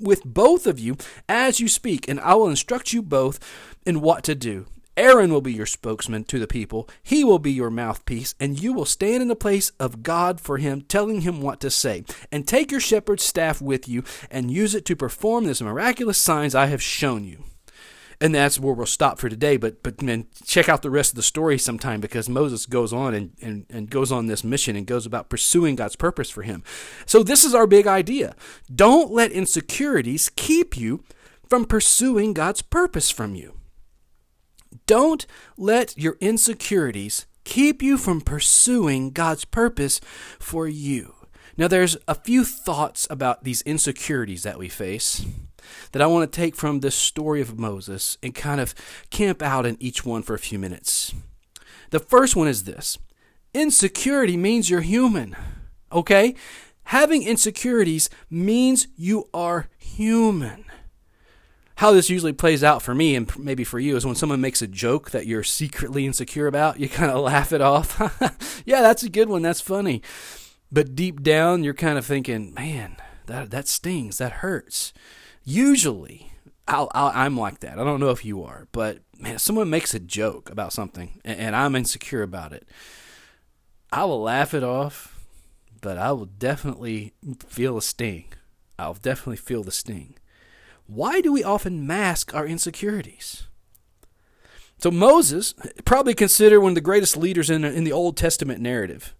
with 0.00 0.24
both 0.24 0.66
of 0.66 0.78
you 0.78 0.96
as 1.28 1.60
you 1.60 1.68
speak, 1.68 2.08
and 2.08 2.20
I 2.20 2.34
will 2.34 2.48
instruct 2.48 2.92
you 2.92 3.02
both 3.02 3.38
in 3.84 4.00
what 4.00 4.22
to 4.24 4.34
do. 4.34 4.66
Aaron 4.96 5.30
will 5.30 5.42
be 5.42 5.52
your 5.52 5.66
spokesman 5.66 6.24
to 6.24 6.38
the 6.38 6.46
people. 6.46 6.88
He 7.02 7.22
will 7.22 7.38
be 7.38 7.52
your 7.52 7.68
mouthpiece, 7.68 8.34
and 8.40 8.58
you 8.58 8.72
will 8.72 8.86
stand 8.86 9.20
in 9.20 9.28
the 9.28 9.36
place 9.36 9.70
of 9.78 10.02
God 10.02 10.40
for 10.40 10.56
him, 10.56 10.80
telling 10.82 11.20
him 11.20 11.42
what 11.42 11.60
to 11.60 11.70
say. 11.70 12.04
And 12.32 12.48
take 12.48 12.70
your 12.70 12.80
shepherd's 12.80 13.22
staff 13.22 13.60
with 13.60 13.86
you 13.88 14.04
and 14.30 14.50
use 14.50 14.74
it 14.74 14.86
to 14.86 14.96
perform 14.96 15.44
these 15.44 15.60
miraculous 15.60 16.16
signs 16.16 16.54
I 16.54 16.66
have 16.66 16.82
shown 16.82 17.24
you 17.24 17.44
and 18.20 18.34
that's 18.34 18.58
where 18.58 18.74
we'll 18.74 18.86
stop 18.86 19.18
for 19.18 19.28
today. 19.28 19.56
But 19.56 19.82
but 19.82 20.00
man, 20.02 20.26
check 20.44 20.68
out 20.68 20.82
the 20.82 20.90
rest 20.90 21.12
of 21.12 21.16
the 21.16 21.22
story 21.22 21.58
sometime 21.58 22.00
because 22.00 22.28
Moses 22.28 22.66
goes 22.66 22.92
on 22.92 23.14
and, 23.14 23.32
and, 23.42 23.66
and 23.70 23.90
goes 23.90 24.10
on 24.10 24.26
this 24.26 24.44
mission 24.44 24.76
and 24.76 24.86
goes 24.86 25.06
about 25.06 25.28
pursuing 25.28 25.76
God's 25.76 25.96
purpose 25.96 26.30
for 26.30 26.42
him. 26.42 26.62
So 27.04 27.22
this 27.22 27.44
is 27.44 27.54
our 27.54 27.66
big 27.66 27.86
idea. 27.86 28.34
Don't 28.74 29.12
let 29.12 29.32
insecurities 29.32 30.30
keep 30.34 30.76
you 30.76 31.04
from 31.48 31.64
pursuing 31.64 32.32
God's 32.32 32.62
purpose 32.62 33.10
from 33.10 33.34
you. 33.34 33.54
Don't 34.86 35.26
let 35.56 35.96
your 35.96 36.16
insecurities 36.20 37.26
keep 37.44 37.82
you 37.82 37.96
from 37.96 38.20
pursuing 38.20 39.10
God's 39.10 39.44
purpose 39.44 40.00
for 40.38 40.68
you. 40.68 41.14
Now, 41.56 41.68
there's 41.68 41.96
a 42.06 42.14
few 42.14 42.44
thoughts 42.44 43.06
about 43.08 43.44
these 43.44 43.62
insecurities 43.62 44.42
that 44.42 44.58
we 44.58 44.68
face 44.68 45.24
that 45.92 46.02
I 46.02 46.06
want 46.06 46.30
to 46.30 46.36
take 46.36 46.56
from 46.56 46.80
this 46.80 46.94
story 46.94 47.40
of 47.40 47.58
Moses 47.58 48.18
and 48.22 48.34
kind 48.34 48.60
of 48.60 48.74
camp 49.10 49.42
out 49.42 49.66
in 49.66 49.76
each 49.80 50.04
one 50.04 50.22
for 50.22 50.34
a 50.34 50.38
few 50.38 50.58
minutes. 50.58 51.14
The 51.90 52.00
first 52.00 52.36
one 52.36 52.48
is 52.48 52.64
this 52.64 52.98
insecurity 53.54 54.36
means 54.36 54.68
you're 54.68 54.80
human, 54.82 55.34
okay? 55.90 56.34
Having 56.84 57.26
insecurities 57.26 58.10
means 58.30 58.86
you 58.96 59.28
are 59.32 59.68
human. 59.78 60.66
How 61.76 61.92
this 61.92 62.08
usually 62.08 62.32
plays 62.32 62.64
out 62.64 62.80
for 62.80 62.94
me 62.94 63.14
and 63.16 63.30
maybe 63.38 63.64
for 63.64 63.78
you 63.78 63.96
is 63.96 64.06
when 64.06 64.14
someone 64.14 64.40
makes 64.40 64.62
a 64.62 64.66
joke 64.66 65.10
that 65.10 65.26
you're 65.26 65.42
secretly 65.42 66.06
insecure 66.06 66.46
about, 66.46 66.80
you 66.80 66.88
kind 66.88 67.10
of 67.10 67.20
laugh 67.24 67.52
it 67.52 67.60
off. 67.60 68.62
yeah, 68.64 68.82
that's 68.82 69.02
a 69.02 69.10
good 69.10 69.28
one. 69.28 69.42
That's 69.42 69.60
funny. 69.60 70.00
But 70.70 70.94
deep 70.94 71.22
down, 71.22 71.64
you're 71.64 71.74
kind 71.74 71.98
of 71.98 72.06
thinking, 72.06 72.54
man, 72.54 72.96
that, 73.26 73.50
that 73.50 73.68
stings. 73.68 74.18
That 74.18 74.32
hurts. 74.32 74.92
Usually, 75.48 76.32
i 76.66 77.24
am 77.24 77.36
like 77.36 77.60
that. 77.60 77.78
I 77.78 77.84
don't 77.84 78.00
know 78.00 78.10
if 78.10 78.24
you 78.24 78.42
are, 78.42 78.66
but 78.72 78.98
man, 79.16 79.36
if 79.36 79.40
someone 79.40 79.70
makes 79.70 79.94
a 79.94 80.00
joke 80.00 80.50
about 80.50 80.72
something 80.72 81.20
and, 81.24 81.38
and 81.38 81.56
I'm 81.56 81.76
insecure 81.76 82.22
about 82.22 82.52
it, 82.52 82.66
I 83.92 84.04
will 84.06 84.20
laugh 84.20 84.54
it 84.54 84.64
off, 84.64 85.24
but 85.80 85.98
I 85.98 86.10
will 86.10 86.26
definitely 86.26 87.14
feel 87.46 87.78
a 87.78 87.82
sting. 87.82 88.24
I'll 88.76 88.94
definitely 88.94 89.36
feel 89.36 89.62
the 89.62 89.70
sting. 89.70 90.16
Why 90.88 91.20
do 91.20 91.32
we 91.32 91.44
often 91.44 91.86
mask 91.86 92.34
our 92.34 92.44
insecurities? 92.44 93.46
So 94.78 94.90
Moses, 94.90 95.54
probably 95.84 96.14
considered 96.14 96.60
one 96.60 96.72
of 96.72 96.74
the 96.74 96.80
greatest 96.80 97.16
leaders 97.16 97.50
in, 97.50 97.64
in 97.64 97.84
the 97.84 97.92
Old 97.92 98.16
Testament 98.16 98.60
narrative 98.60 99.14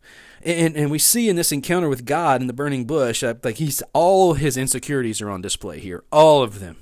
and 0.46 0.76
and 0.76 0.90
we 0.90 0.98
see 0.98 1.28
in 1.28 1.36
this 1.36 1.50
encounter 1.50 1.88
with 1.88 2.04
God 2.04 2.40
in 2.40 2.46
the 2.46 2.52
burning 2.52 2.84
bush, 2.84 3.22
uh, 3.24 3.34
like 3.42 3.56
he's 3.56 3.82
all 3.92 4.34
his 4.34 4.56
insecurities 4.56 5.20
are 5.20 5.28
on 5.28 5.42
display 5.42 5.80
here, 5.80 6.04
all 6.12 6.42
of 6.42 6.60
them, 6.60 6.76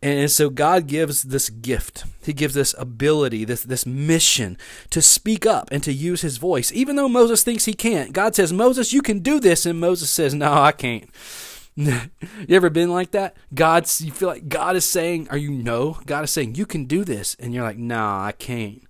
and 0.00 0.30
so 0.30 0.48
God 0.48 0.86
gives 0.86 1.24
this 1.24 1.50
gift. 1.50 2.04
He 2.22 2.32
gives 2.32 2.54
this 2.54 2.74
ability, 2.78 3.44
this 3.44 3.64
this 3.64 3.84
mission 3.84 4.56
to 4.90 5.02
speak 5.02 5.44
up 5.44 5.68
and 5.72 5.82
to 5.82 5.92
use 5.92 6.22
His 6.22 6.36
voice, 6.36 6.70
even 6.72 6.96
though 6.96 7.08
Moses 7.08 7.42
thinks 7.42 7.64
he 7.64 7.74
can't. 7.74 8.12
God 8.12 8.36
says, 8.36 8.52
"Moses, 8.52 8.92
you 8.92 9.02
can 9.02 9.18
do 9.18 9.40
this," 9.40 9.66
and 9.66 9.80
Moses 9.80 10.10
says, 10.10 10.32
"No, 10.32 10.52
I 10.52 10.72
can't." 10.72 11.10
you 11.76 12.10
ever 12.50 12.70
been 12.70 12.90
like 12.90 13.10
that? 13.10 13.36
God's 13.52 14.00
you 14.00 14.12
feel 14.12 14.28
like 14.28 14.48
God 14.48 14.76
is 14.76 14.84
saying, 14.84 15.28
"Are 15.30 15.36
you 15.36 15.50
no?" 15.50 15.98
God 16.06 16.22
is 16.22 16.30
saying, 16.30 16.54
"You 16.54 16.64
can 16.64 16.84
do 16.84 17.04
this," 17.04 17.36
and 17.40 17.52
you're 17.52 17.64
like, 17.64 17.78
"No, 17.78 18.04
I 18.04 18.32
can't." 18.38 18.82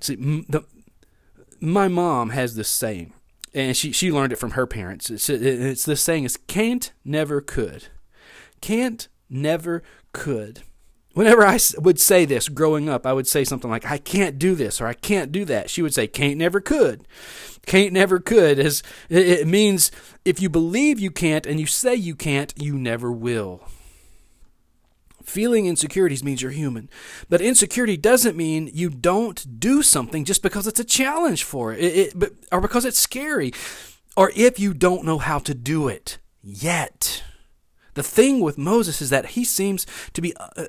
See, 0.00 0.16
the, 0.16 0.64
my 1.60 1.88
mom 1.88 2.30
has 2.30 2.56
this 2.56 2.68
saying 2.68 3.12
and 3.54 3.76
she 3.76 3.92
she 3.92 4.10
learned 4.10 4.32
it 4.32 4.36
from 4.36 4.52
her 4.52 4.66
parents. 4.66 5.10
It's 5.10 5.28
it's 5.28 5.84
this 5.84 6.00
saying 6.00 6.24
is 6.24 6.36
can't 6.36 6.92
never 7.04 7.40
could, 7.40 7.88
can't 8.60 9.08
never 9.28 9.82
could. 10.12 10.62
Whenever 11.14 11.46
I 11.46 11.58
would 11.76 12.00
say 12.00 12.24
this 12.24 12.48
growing 12.48 12.88
up, 12.88 13.06
I 13.06 13.12
would 13.12 13.26
say 13.26 13.44
something 13.44 13.70
like 13.70 13.84
I 13.84 13.98
can't 13.98 14.38
do 14.38 14.54
this 14.54 14.80
or 14.80 14.86
I 14.86 14.94
can't 14.94 15.30
do 15.30 15.44
that. 15.44 15.68
She 15.68 15.82
would 15.82 15.92
say 15.92 16.06
can't 16.06 16.38
never 16.38 16.58
could. 16.58 17.06
Can't 17.66 17.92
never 17.92 18.18
could 18.18 18.58
is 18.58 18.82
it 19.10 19.46
means 19.46 19.90
if 20.24 20.40
you 20.40 20.48
believe 20.48 20.98
you 20.98 21.10
can't 21.10 21.46
and 21.46 21.60
you 21.60 21.66
say 21.66 21.94
you 21.94 22.14
can't, 22.14 22.54
you 22.56 22.78
never 22.78 23.12
will. 23.12 23.62
Feeling 25.24 25.66
insecurities 25.66 26.24
means 26.24 26.42
you're 26.42 26.50
human. 26.50 26.88
But 27.28 27.40
insecurity 27.40 27.96
doesn't 27.96 28.36
mean 28.36 28.70
you 28.72 28.90
don't 28.90 29.60
do 29.60 29.82
something 29.82 30.24
just 30.24 30.42
because 30.42 30.66
it's 30.66 30.80
a 30.80 30.84
challenge 30.84 31.44
for 31.44 31.72
it, 31.72 31.80
it, 31.80 32.22
it 32.22 32.32
or 32.50 32.60
because 32.60 32.84
it's 32.84 32.98
scary, 32.98 33.52
or 34.16 34.32
if 34.36 34.58
you 34.58 34.74
don't 34.74 35.04
know 35.04 35.18
how 35.18 35.38
to 35.40 35.54
do 35.54 35.88
it 35.88 36.18
yet. 36.42 37.22
The 37.94 38.02
thing 38.02 38.40
with 38.40 38.56
Moses 38.56 39.02
is 39.02 39.10
that 39.10 39.26
he 39.26 39.44
seems 39.44 39.86
to 40.14 40.22
be 40.22 40.34
uh, 40.36 40.64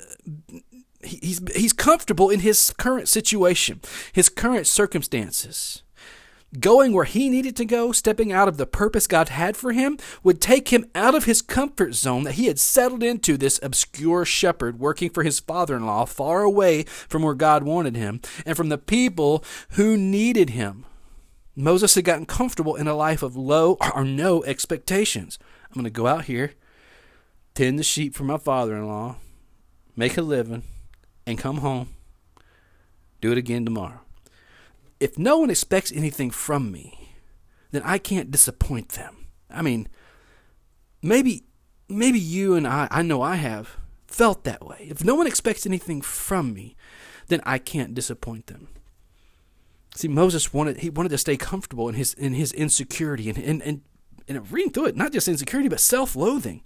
he's 1.02 1.42
he's 1.56 1.74
comfortable 1.74 2.30
in 2.30 2.42
his 2.42 2.74
current 2.78 3.08
situation, 3.08 3.82
his 4.12 4.30
current 4.30 4.68
circumstances. 4.68 5.84
Going 6.60 6.94
where 6.94 7.06
he 7.06 7.30
needed 7.30 7.56
to 7.56 7.66
go, 7.66 7.92
stepping 7.92 8.32
out 8.32 8.48
of 8.48 8.58
the 8.58 8.68
purpose 8.68 9.08
God 9.08 9.30
had 9.30 9.58
for 9.58 9.72
him, 9.72 9.98
would 10.22 10.40
take 10.40 10.70
him 10.70 10.86
out 10.94 11.16
of 11.16 11.26
his 11.26 11.42
comfort 11.42 11.96
zone 11.96 12.24
that 12.24 12.34
he 12.34 12.46
had 12.46 12.60
settled 12.60 13.02
into 13.02 13.38
this 13.38 13.60
obscure 13.64 14.24
shepherd 14.24 14.80
working 14.80 15.10
for 15.10 15.24
his 15.24 15.40
father 15.40 15.76
in 15.76 15.86
law, 15.86 16.06
far 16.06 16.44
away 16.44 16.84
from 16.84 17.24
where 17.24 17.34
God 17.34 17.64
wanted 17.64 17.96
him, 17.96 18.22
and 18.46 18.56
from 18.56 18.70
the 18.70 18.78
people 18.78 19.44
who 19.72 19.98
needed 19.98 20.52
him. 20.52 20.86
Moses 21.56 21.96
had 21.96 22.06
gotten 22.06 22.26
comfortable 22.26 22.76
in 22.76 22.88
a 22.88 22.96
life 22.96 23.24
of 23.24 23.36
low 23.36 23.78
or 23.96 24.04
no 24.04 24.44
expectations. 24.44 25.40
I'm 25.70 25.74
going 25.74 25.86
to 25.86 25.90
go 25.90 26.06
out 26.06 26.26
here, 26.26 26.54
tend 27.56 27.80
the 27.80 27.84
sheep 27.84 28.14
for 28.14 28.26
my 28.26 28.38
father 28.38 28.76
in 28.76 28.88
law, 28.88 29.16
make 29.96 30.18
a 30.18 30.22
living, 30.22 30.64
and 31.26 31.38
come 31.38 31.58
home, 31.58 31.90
do 33.22 33.32
it 33.32 33.38
again 33.40 33.66
tomorrow 33.66 34.02
if 35.04 35.18
no 35.18 35.38
one 35.38 35.50
expects 35.50 35.92
anything 35.92 36.32
from 36.32 36.72
me, 36.72 37.12
then 37.72 37.82
I 37.84 37.98
can't 37.98 38.32
disappoint 38.32 38.90
them. 38.90 39.28
I 39.50 39.62
mean, 39.62 39.90
maybe 41.02 41.44
maybe 41.90 42.20
you 42.20 42.56
and 42.56 42.66
I 42.66 42.88
I 42.90 43.02
know 43.02 43.22
I 43.22 43.36
have 43.36 43.78
felt 44.08 44.46
that 44.46 44.66
way. 44.66 44.88
If 44.90 45.04
no 45.04 45.16
one 45.16 45.28
expects 45.28 45.66
anything 45.66 46.02
from 46.02 46.54
me, 46.54 46.78
then 47.28 47.42
I 47.46 47.58
can't 47.58 47.94
disappoint 47.94 48.48
them. 48.48 48.70
See, 49.94 50.08
Moses 50.08 50.54
wanted 50.54 50.78
he 50.78 50.90
wanted 50.90 51.10
to 51.10 51.18
stay 51.18 51.36
comfortable 51.36 51.90
in 51.90 51.96
his 51.96 52.14
in 52.14 52.34
his 52.34 52.54
insecurity 52.54 53.30
and 53.30 53.38
and, 53.38 53.62
and, 53.62 53.82
and 54.30 54.52
reading 54.54 54.72
through 54.72 54.86
it, 54.86 54.96
not 54.96 55.12
just 55.12 55.28
insecurity, 55.28 55.68
but 55.68 55.82
self-loathing. 55.82 56.62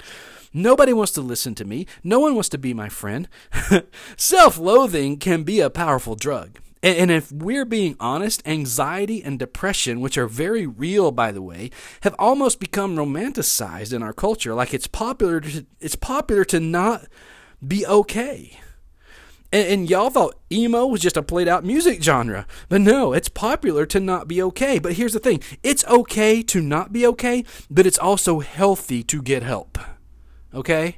Nobody 0.53 0.93
wants 0.93 1.11
to 1.13 1.21
listen 1.21 1.55
to 1.55 1.65
me. 1.65 1.87
No 2.03 2.19
one 2.19 2.35
wants 2.35 2.49
to 2.49 2.59
be 2.59 2.73
my 2.73 2.87
friend. 2.87 3.27
self-loathing 4.15 5.17
can 5.17 5.41
be 5.41 5.59
a 5.59 5.71
powerful 5.71 6.15
drug. 6.15 6.59
And 6.83 7.09
if 7.09 7.31
we're 7.31 7.65
being 7.65 7.95
honest, 7.99 8.41
anxiety 8.45 9.23
and 9.23 9.39
depression, 9.39 9.99
which 9.99 10.17
are 10.17 10.27
very 10.27 10.67
real, 10.67 11.11
by 11.11 11.31
the 11.31 11.41
way, 11.41 11.71
have 12.01 12.15
almost 12.19 12.59
become 12.59 12.95
romanticized 12.95 13.93
in 13.93 14.03
our 14.03 14.13
culture. 14.13 14.53
Like 14.53 14.73
it's 14.73 14.87
popular 14.87 15.41
to, 15.41 15.65
it's 15.79 15.95
popular 15.95 16.45
to 16.45 16.59
not 16.59 17.07
be 17.65 17.85
okay. 17.85 18.59
And, 19.51 19.67
and 19.67 19.89
y'all 19.89 20.09
thought 20.09 20.39
emo 20.51 20.85
was 20.85 21.01
just 21.01 21.17
a 21.17 21.23
played 21.23 21.47
out 21.47 21.65
music 21.65 22.03
genre. 22.03 22.45
But 22.69 22.81
no, 22.81 23.13
it's 23.13 23.29
popular 23.29 23.85
to 23.87 23.99
not 23.99 24.27
be 24.27 24.41
okay. 24.43 24.77
But 24.77 24.93
here's 24.93 25.13
the 25.13 25.19
thing 25.19 25.41
it's 25.63 25.85
okay 25.85 26.43
to 26.43 26.61
not 26.61 26.93
be 26.93 27.07
okay, 27.07 27.43
but 27.69 27.87
it's 27.87 27.99
also 27.99 28.39
healthy 28.39 29.03
to 29.03 29.21
get 29.21 29.43
help. 29.43 29.79
Okay? 30.53 30.97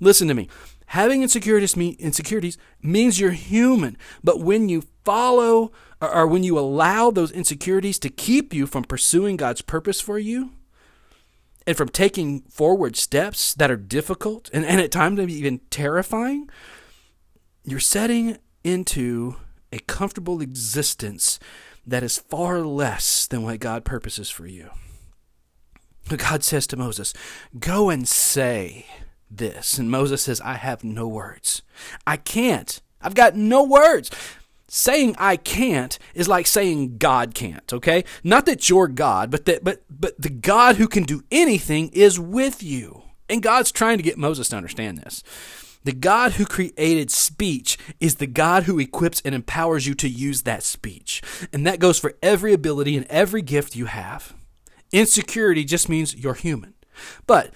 Listen 0.00 0.28
to 0.28 0.34
me. 0.34 0.48
Having 0.90 1.22
insecurities, 1.22 1.76
insecurities 1.76 2.58
means 2.82 3.20
you're 3.20 3.30
human. 3.30 3.96
But 4.24 4.40
when 4.40 4.68
you 4.68 4.82
follow 5.04 5.70
or, 6.00 6.12
or 6.12 6.26
when 6.26 6.42
you 6.42 6.58
allow 6.58 7.12
those 7.12 7.30
insecurities 7.30 7.96
to 8.00 8.08
keep 8.08 8.52
you 8.52 8.66
from 8.66 8.82
pursuing 8.82 9.36
God's 9.36 9.62
purpose 9.62 10.00
for 10.00 10.18
you 10.18 10.50
and 11.64 11.76
from 11.76 11.90
taking 11.90 12.40
forward 12.40 12.96
steps 12.96 13.54
that 13.54 13.70
are 13.70 13.76
difficult 13.76 14.50
and, 14.52 14.64
and 14.64 14.80
at 14.80 14.90
times 14.90 15.20
even 15.20 15.60
terrifying, 15.70 16.50
you're 17.62 17.78
setting 17.78 18.38
into 18.64 19.36
a 19.72 19.78
comfortable 19.78 20.40
existence 20.40 21.38
that 21.86 22.02
is 22.02 22.18
far 22.18 22.62
less 22.62 23.28
than 23.28 23.44
what 23.44 23.60
God 23.60 23.84
purposes 23.84 24.28
for 24.28 24.48
you. 24.48 24.70
God 26.08 26.42
says 26.42 26.66
to 26.66 26.76
Moses, 26.76 27.14
Go 27.60 27.90
and 27.90 28.08
say, 28.08 28.86
this. 29.30 29.78
And 29.78 29.90
Moses 29.90 30.22
says, 30.22 30.40
I 30.40 30.54
have 30.54 30.84
no 30.84 31.06
words. 31.06 31.62
I 32.06 32.16
can't. 32.16 32.80
I've 33.00 33.14
got 33.14 33.36
no 33.36 33.62
words. 33.62 34.10
Saying 34.68 35.16
I 35.18 35.36
can't 35.36 35.98
is 36.14 36.28
like 36.28 36.46
saying 36.46 36.98
God 36.98 37.34
can't, 37.34 37.72
okay? 37.72 38.04
Not 38.22 38.46
that 38.46 38.68
you're 38.68 38.86
God, 38.86 39.30
but 39.30 39.44
that 39.46 39.64
but 39.64 39.82
but 39.90 40.20
the 40.20 40.30
God 40.30 40.76
who 40.76 40.86
can 40.86 41.02
do 41.02 41.24
anything 41.32 41.88
is 41.88 42.20
with 42.20 42.62
you. 42.62 43.02
And 43.28 43.42
God's 43.42 43.72
trying 43.72 43.96
to 43.96 44.04
get 44.04 44.16
Moses 44.16 44.48
to 44.50 44.56
understand 44.56 44.98
this. 44.98 45.24
The 45.82 45.92
God 45.92 46.32
who 46.32 46.44
created 46.44 47.10
speech 47.10 47.78
is 48.00 48.16
the 48.16 48.26
God 48.26 48.64
who 48.64 48.78
equips 48.78 49.22
and 49.24 49.34
empowers 49.34 49.86
you 49.86 49.94
to 49.94 50.08
use 50.08 50.42
that 50.42 50.62
speech. 50.62 51.22
And 51.52 51.66
that 51.66 51.78
goes 51.78 51.98
for 51.98 52.14
every 52.22 52.52
ability 52.52 52.96
and 52.96 53.06
every 53.06 53.40
gift 53.40 53.74
you 53.74 53.86
have. 53.86 54.34
Insecurity 54.92 55.64
just 55.64 55.88
means 55.88 56.14
you're 56.14 56.34
human. 56.34 56.74
But 57.26 57.54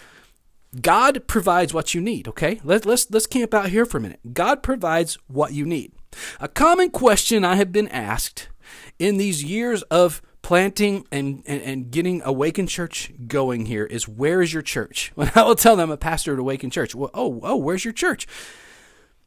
God 0.80 1.26
provides 1.26 1.72
what 1.72 1.94
you 1.94 2.00
need, 2.00 2.28
okay? 2.28 2.60
Let, 2.64 2.86
let's, 2.86 3.10
let's 3.10 3.26
camp 3.26 3.54
out 3.54 3.68
here 3.68 3.86
for 3.86 3.98
a 3.98 4.00
minute. 4.00 4.20
God 4.32 4.62
provides 4.62 5.18
what 5.26 5.52
you 5.52 5.64
need. 5.64 5.92
A 6.40 6.48
common 6.48 6.90
question 6.90 7.44
I 7.44 7.56
have 7.56 7.72
been 7.72 7.88
asked 7.88 8.48
in 8.98 9.16
these 9.16 9.44
years 9.44 9.82
of 9.84 10.22
planting 10.42 11.06
and, 11.10 11.42
and, 11.46 11.62
and 11.62 11.90
getting 11.90 12.22
Awaken 12.22 12.66
Church 12.66 13.12
going 13.26 13.66
here 13.66 13.84
is 13.86 14.06
where 14.06 14.42
is 14.42 14.52
your 14.52 14.62
church? 14.62 15.10
When 15.16 15.30
I 15.34 15.42
will 15.42 15.54
tell 15.54 15.76
them 15.76 15.90
I'm 15.90 15.94
a 15.94 15.96
pastor 15.96 16.34
at 16.34 16.38
Awaken 16.38 16.70
Church. 16.70 16.94
Well, 16.94 17.10
oh, 17.14 17.40
oh, 17.42 17.56
where's 17.56 17.84
your 17.84 17.94
church? 17.94 18.26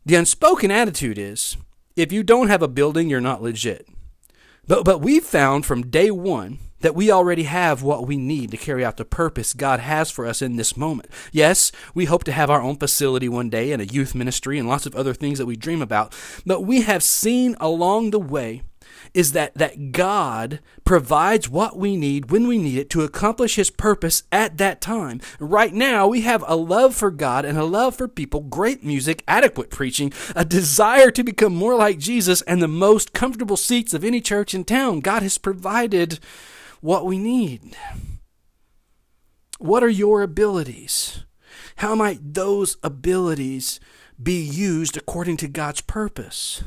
The 0.05 0.15
unspoken 0.15 0.71
attitude 0.71 1.17
is 1.17 1.57
if 1.95 2.11
you 2.11 2.23
don't 2.23 2.49
have 2.49 2.61
a 2.61 2.67
building, 2.67 3.09
you're 3.09 3.19
not 3.19 3.41
legit. 3.41 3.87
But, 4.67 4.83
but 4.83 4.99
we've 5.01 5.23
found 5.23 5.65
from 5.65 5.89
day 5.89 6.11
one 6.11 6.59
that 6.81 6.95
we 6.95 7.09
already 7.09 7.43
have 7.43 7.81
what 7.81 8.05
we 8.05 8.17
need 8.17 8.51
to 8.51 8.57
carry 8.57 8.85
out 8.85 8.97
the 8.97 9.05
purpose 9.05 9.53
God 9.53 9.79
has 9.79 10.11
for 10.11 10.27
us 10.27 10.41
in 10.41 10.57
this 10.57 10.77
moment. 10.77 11.09
Yes, 11.31 11.71
we 11.95 12.05
hope 12.05 12.23
to 12.25 12.31
have 12.31 12.49
our 12.49 12.61
own 12.61 12.75
facility 12.75 13.27
one 13.27 13.49
day 13.49 13.71
and 13.71 13.81
a 13.81 13.87
youth 13.87 14.13
ministry 14.13 14.59
and 14.59 14.69
lots 14.69 14.85
of 14.85 14.95
other 14.95 15.13
things 15.13 15.39
that 15.39 15.45
we 15.45 15.55
dream 15.55 15.81
about, 15.81 16.13
but 16.45 16.61
we 16.61 16.81
have 16.81 17.01
seen 17.01 17.55
along 17.59 18.11
the 18.11 18.19
way 18.19 18.61
is 19.13 19.31
that, 19.33 19.53
that 19.55 19.91
God 19.91 20.59
provides 20.83 21.49
what 21.49 21.77
we 21.77 21.95
need 21.95 22.31
when 22.31 22.47
we 22.47 22.57
need 22.57 22.77
it 22.77 22.89
to 22.91 23.01
accomplish 23.03 23.55
His 23.55 23.69
purpose 23.69 24.23
at 24.31 24.57
that 24.57 24.81
time. 24.81 25.21
Right 25.39 25.73
now, 25.73 26.07
we 26.07 26.21
have 26.21 26.43
a 26.47 26.55
love 26.55 26.95
for 26.95 27.11
God 27.11 27.45
and 27.45 27.57
a 27.57 27.65
love 27.65 27.95
for 27.95 28.07
people, 28.07 28.41
great 28.41 28.83
music, 28.83 29.23
adequate 29.27 29.69
preaching, 29.69 30.13
a 30.35 30.45
desire 30.45 31.11
to 31.11 31.23
become 31.23 31.55
more 31.55 31.75
like 31.75 31.97
Jesus, 31.99 32.41
and 32.43 32.61
the 32.61 32.67
most 32.67 33.13
comfortable 33.13 33.57
seats 33.57 33.93
of 33.93 34.03
any 34.03 34.21
church 34.21 34.53
in 34.53 34.63
town. 34.63 34.99
God 34.99 35.23
has 35.23 35.37
provided 35.37 36.19
what 36.81 37.05
we 37.05 37.17
need. 37.17 37.75
What 39.59 39.83
are 39.83 39.89
your 39.89 40.21
abilities? 40.21 41.23
How 41.77 41.95
might 41.95 42.33
those 42.33 42.77
abilities 42.83 43.79
be 44.21 44.39
used 44.39 44.97
according 44.97 45.37
to 45.37 45.47
God's 45.47 45.81
purpose? 45.81 46.63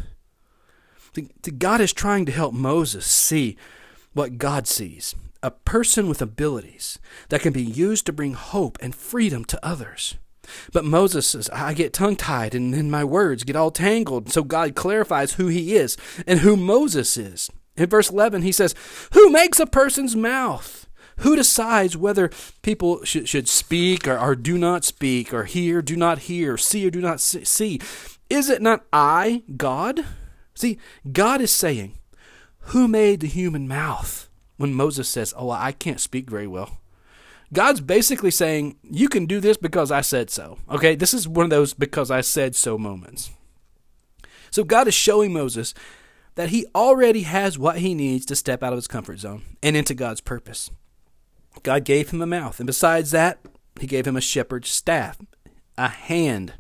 God 1.59 1.81
is 1.81 1.93
trying 1.93 2.27
to 2.27 2.33
help 2.33 2.55
Moses 2.55 3.07
see 3.07 3.57
what 4.13 4.39
God 4.39 4.67
sees 4.67 5.15
a 5.43 5.51
person 5.51 6.09
with 6.09 6.21
abilities 6.21 6.99
that 7.31 7.41
can 7.41 7.53
be 7.53 7.63
used 7.63 8.07
to 8.07 8.13
bring 8.13 8.35
hope 8.35 8.79
and 8.81 8.95
freedom 8.95 9.45
to 9.47 9.67
others. 9.67 10.17
But 10.73 10.85
Moses 10.85 11.29
says, 11.29 11.49
I 11.51 11.75
get 11.75 11.93
tongue 11.93 12.17
tied 12.17 12.55
and 12.55 12.75
then 12.75 12.91
my 12.91 13.05
words 13.05 13.45
get 13.45 13.57
all 13.57 13.71
tangled. 13.71 14.31
So 14.31 14.43
God 14.43 14.75
clarifies 14.75 15.35
who 15.35 15.47
he 15.47 15.77
is 15.77 15.97
and 16.27 16.41
who 16.41 16.57
Moses 16.57 17.17
is. 17.17 17.51
In 17.77 17.89
verse 17.89 18.11
11, 18.11 18.43
he 18.43 18.53
says, 18.53 18.75
Who 19.13 19.31
makes 19.31 19.61
a 19.61 19.67
person's 19.67 20.17
mouth? 20.17 20.89
Who 21.19 21.37
decides 21.37 21.97
whether 21.97 22.31
people 22.63 23.05
should, 23.05 23.29
should 23.29 23.49
speak 23.49 24.09
or, 24.09 24.19
or 24.19 24.35
do 24.35 24.57
not 24.57 24.85
speak, 24.85 25.35
or 25.35 25.45
hear, 25.45 25.83
do 25.83 25.95
not 25.95 26.21
hear, 26.21 26.57
see 26.57 26.87
or 26.87 26.91
do 26.91 27.01
not 27.01 27.21
see? 27.21 27.81
Is 28.29 28.49
it 28.49 28.63
not 28.63 28.85
I, 28.93 29.43
God? 29.57 30.05
See, 30.55 30.79
God 31.13 31.41
is 31.41 31.53
saying, 31.53 31.99
Who 32.61 32.89
made 32.89 33.21
the 33.21 33.27
human 33.27 33.69
mouth? 33.69 34.29
When 34.57 34.75
Moses 34.75 35.09
says, 35.09 35.33
Oh, 35.37 35.51
I 35.51 35.73
can't 35.73 36.01
speak 36.01 36.29
very 36.29 36.47
well. 36.47 36.79
God's 37.53 37.81
basically 37.81 38.31
saying, 38.31 38.77
You 38.83 39.09
can 39.09 39.27
do 39.27 39.41
this 39.41 39.57
because 39.57 39.91
I 39.91 40.03
said 40.03 40.31
so. 40.31 40.59
Okay, 40.71 40.95
this 40.95 41.15
is 41.15 41.27
one 41.27 41.45
of 41.45 41.51
those 41.51 41.75
because 41.75 42.11
I 42.11 42.21
said 42.21 42.55
so 42.55 42.79
moments. 42.79 43.31
So 44.51 44.65
God 44.65 44.89
is 44.89 44.95
showing 44.95 45.33
Moses 45.33 45.75
that 46.35 46.51
he 46.51 46.67
already 46.75 47.23
has 47.23 47.59
what 47.59 47.79
he 47.79 47.95
needs 47.95 48.25
to 48.27 48.37
step 48.37 48.63
out 48.63 48.73
of 48.73 48.77
his 48.77 48.89
comfort 48.89 49.19
zone 49.19 49.43
and 49.63 49.77
into 49.77 49.95
God's 49.95 50.21
purpose. 50.21 50.71
God 51.63 51.85
gave 51.85 52.11
him 52.11 52.23
a 52.23 52.27
mouth, 52.27 52.61
and 52.61 52.67
besides 52.67 53.11
that, 53.11 53.41
he 53.81 53.87
gave 53.87 54.07
him 54.07 54.17
a 54.17 54.21
shepherd's 54.21 54.71
staff, 54.71 55.19
a 55.77 55.89
hand. 55.89 56.55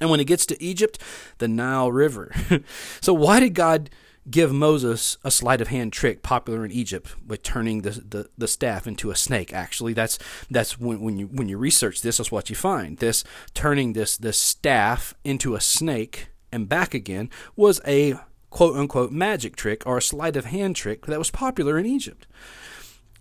And 0.00 0.10
when 0.10 0.18
he 0.18 0.24
gets 0.24 0.46
to 0.46 0.62
Egypt, 0.62 0.98
the 1.38 1.48
Nile 1.48 1.90
River. 1.90 2.32
so, 3.00 3.12
why 3.12 3.40
did 3.40 3.54
God 3.54 3.90
give 4.30 4.52
Moses 4.52 5.16
a 5.24 5.30
sleight 5.30 5.60
of 5.60 5.68
hand 5.68 5.92
trick 5.92 6.22
popular 6.22 6.64
in 6.64 6.70
Egypt 6.70 7.14
with 7.26 7.42
turning 7.42 7.82
the, 7.82 7.90
the, 7.90 8.28
the 8.36 8.48
staff 8.48 8.86
into 8.86 9.10
a 9.10 9.16
snake. 9.16 9.52
Actually, 9.52 9.92
that's 9.92 10.18
that's 10.50 10.78
when, 10.78 11.00
when 11.00 11.16
you 11.16 11.26
when 11.26 11.48
you 11.48 11.58
research 11.58 12.02
this, 12.02 12.18
that's 12.18 12.32
what 12.32 12.50
you 12.50 12.56
find. 12.56 12.98
This 12.98 13.24
turning 13.54 13.92
this 13.92 14.16
this 14.16 14.38
staff 14.38 15.14
into 15.24 15.54
a 15.54 15.60
snake 15.60 16.28
and 16.52 16.68
back 16.68 16.94
again 16.94 17.30
was 17.56 17.80
a 17.86 18.14
quote 18.50 18.76
unquote 18.76 19.12
magic 19.12 19.56
trick 19.56 19.82
or 19.86 19.98
a 19.98 20.02
sleight 20.02 20.36
of 20.36 20.46
hand 20.46 20.76
trick 20.76 21.06
that 21.06 21.18
was 21.18 21.30
popular 21.30 21.78
in 21.78 21.86
Egypt. 21.86 22.26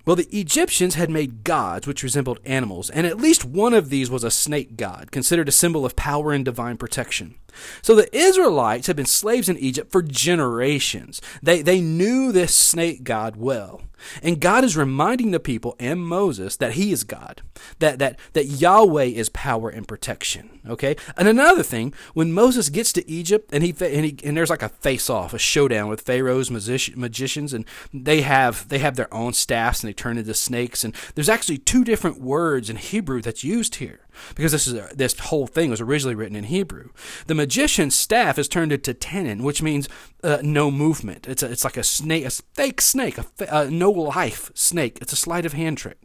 Well, 0.07 0.15
the 0.15 0.29
Egyptians 0.31 0.95
had 0.95 1.09
made 1.09 1.43
gods 1.43 1.85
which 1.85 2.01
resembled 2.01 2.39
animals, 2.45 2.89
and 2.89 3.05
at 3.05 3.17
least 3.17 3.43
one 3.43 3.73
of 3.73 3.89
these 3.89 4.09
was 4.09 4.23
a 4.23 4.31
snake 4.31 4.77
god, 4.77 5.11
considered 5.11 5.49
a 5.49 5.51
symbol 5.51 5.85
of 5.85 5.97
power 5.97 6.31
and 6.31 6.45
divine 6.45 6.77
protection. 6.77 7.35
So 7.81 7.95
the 7.95 8.15
Israelites 8.15 8.87
had 8.87 8.95
been 8.95 9.05
slaves 9.05 9.49
in 9.49 9.57
Egypt 9.57 9.91
for 9.91 10.01
generations. 10.01 11.21
They, 11.41 11.61
they 11.61 11.81
knew 11.81 12.31
this 12.31 12.55
snake 12.55 13.03
god 13.03 13.35
well. 13.35 13.81
And 14.21 14.39
God 14.39 14.63
is 14.63 14.77
reminding 14.77 15.31
the 15.31 15.39
people 15.39 15.75
and 15.79 16.05
Moses 16.05 16.55
that 16.57 16.73
he 16.73 16.91
is 16.91 17.03
God, 17.03 17.41
that, 17.79 17.99
that, 17.99 18.19
that 18.33 18.45
Yahweh 18.45 19.05
is 19.05 19.29
power 19.29 19.69
and 19.69 19.87
protection. 19.87 20.59
Okay? 20.67 20.95
And 21.15 21.27
another 21.27 21.63
thing, 21.63 21.93
when 22.13 22.33
Moses 22.33 22.69
gets 22.69 22.93
to 22.93 23.09
Egypt 23.09 23.49
and 23.51 23.63
he, 23.63 23.75
and, 23.81 24.05
he, 24.05 24.17
and 24.23 24.37
there's 24.37 24.49
like 24.49 24.61
a 24.61 24.69
face 24.69 25.09
off, 25.09 25.33
a 25.33 25.39
showdown 25.39 25.89
with 25.89 26.01
Pharaoh's 26.01 26.51
magicians, 26.51 27.53
and 27.53 27.65
they 27.93 28.21
have, 28.21 28.67
they 28.69 28.79
have 28.79 28.95
their 28.95 29.13
own 29.13 29.33
staffs 29.33 29.83
and 29.83 29.89
they 29.89 29.93
turn 29.93 30.17
into 30.17 30.33
snakes. 30.33 30.83
And 30.83 30.95
there's 31.15 31.29
actually 31.29 31.57
two 31.57 31.83
different 31.83 32.21
words 32.21 32.69
in 32.69 32.75
Hebrew 32.75 33.21
that's 33.21 33.43
used 33.43 33.75
here 33.75 34.01
because 34.35 34.51
this 34.51 34.67
is 34.67 34.73
this 34.95 35.17
whole 35.19 35.47
thing 35.47 35.69
was 35.69 35.81
originally 35.81 36.15
written 36.15 36.35
in 36.35 36.45
Hebrew. 36.45 36.89
The 37.27 37.35
magician's 37.35 37.95
staff 37.95 38.37
is 38.37 38.47
turned 38.47 38.71
into 38.71 38.93
tannin, 38.93 39.43
which 39.43 39.61
means 39.61 39.87
uh, 40.23 40.39
no 40.41 40.71
movement. 40.71 41.27
It's 41.27 41.43
a, 41.43 41.51
it's 41.51 41.63
like 41.63 41.77
a 41.77 41.83
snake, 41.83 42.25
a 42.25 42.29
fake 42.29 42.81
snake, 42.81 43.17
a, 43.17 43.25
a 43.49 43.69
no 43.69 43.91
life 43.91 44.51
snake. 44.53 44.99
It's 45.01 45.13
a 45.13 45.17
sleight 45.17 45.45
of 45.45 45.53
hand 45.53 45.77
trick. 45.77 45.97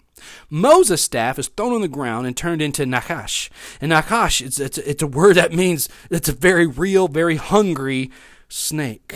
Moses' 0.48 1.02
staff 1.02 1.38
is 1.38 1.48
thrown 1.48 1.72
on 1.72 1.80
the 1.80 1.88
ground 1.88 2.26
and 2.26 2.36
turned 2.36 2.62
into 2.62 2.84
Nakash. 2.84 3.50
And 3.80 3.92
Nakash, 3.92 4.44
it's, 4.44 4.60
it's, 4.60 4.78
it's 4.78 5.02
a 5.02 5.06
word 5.06 5.36
that 5.36 5.52
means 5.52 5.88
it's 6.10 6.28
a 6.28 6.32
very 6.32 6.66
real, 6.66 7.08
very 7.08 7.36
hungry 7.36 8.10
snake. 8.48 9.14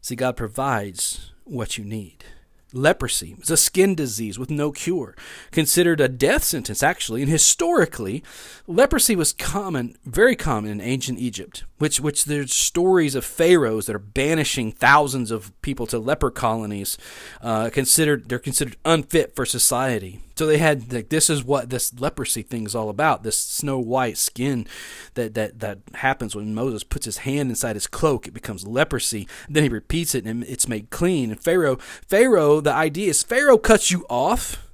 See, 0.00 0.16
God 0.16 0.36
provides 0.36 1.32
what 1.44 1.78
you 1.78 1.84
need. 1.84 2.24
Leprosy 2.72 3.36
is 3.40 3.50
a 3.50 3.56
skin 3.56 3.94
disease 3.94 4.38
with 4.38 4.50
no 4.50 4.70
cure, 4.70 5.16
considered 5.50 6.00
a 6.00 6.08
death 6.08 6.44
sentence, 6.44 6.82
actually. 6.82 7.22
And 7.22 7.30
historically, 7.30 8.22
leprosy 8.66 9.16
was 9.16 9.32
common, 9.32 9.96
very 10.04 10.36
common 10.36 10.70
in 10.70 10.80
ancient 10.80 11.18
Egypt, 11.18 11.64
which, 11.78 12.00
which 12.00 12.24
there's 12.24 12.52
stories 12.52 13.14
of 13.14 13.24
pharaohs 13.24 13.86
that 13.86 13.96
are 13.96 13.98
banishing 13.98 14.72
thousands 14.72 15.30
of 15.30 15.52
people 15.62 15.86
to 15.88 15.98
leper 15.98 16.30
colonies, 16.30 16.96
uh, 17.40 17.70
considered, 17.70 18.28
they're 18.28 18.38
considered 18.38 18.76
unfit 18.84 19.34
for 19.34 19.44
society. 19.44 20.20
So 20.40 20.46
they 20.46 20.56
had 20.56 20.90
like 20.90 21.10
this 21.10 21.28
is 21.28 21.44
what 21.44 21.68
this 21.68 21.92
leprosy 22.00 22.40
thing 22.40 22.64
is 22.64 22.74
all 22.74 22.88
about. 22.88 23.24
This 23.24 23.36
snow 23.36 23.78
white 23.78 24.16
skin 24.16 24.66
that 25.12 25.34
that 25.34 25.58
that 25.58 25.80
happens 25.96 26.34
when 26.34 26.54
Moses 26.54 26.82
puts 26.82 27.04
his 27.04 27.18
hand 27.18 27.50
inside 27.50 27.76
his 27.76 27.86
cloak, 27.86 28.26
it 28.26 28.32
becomes 28.32 28.66
leprosy. 28.66 29.28
Then 29.50 29.64
he 29.64 29.68
repeats 29.68 30.14
it 30.14 30.24
and 30.24 30.42
it's 30.44 30.66
made 30.66 30.88
clean. 30.88 31.30
And 31.30 31.38
Pharaoh, 31.38 31.76
Pharaoh, 31.76 32.62
the 32.62 32.72
idea 32.72 33.10
is 33.10 33.22
Pharaoh 33.22 33.58
cuts 33.58 33.90
you 33.90 34.06
off, 34.08 34.66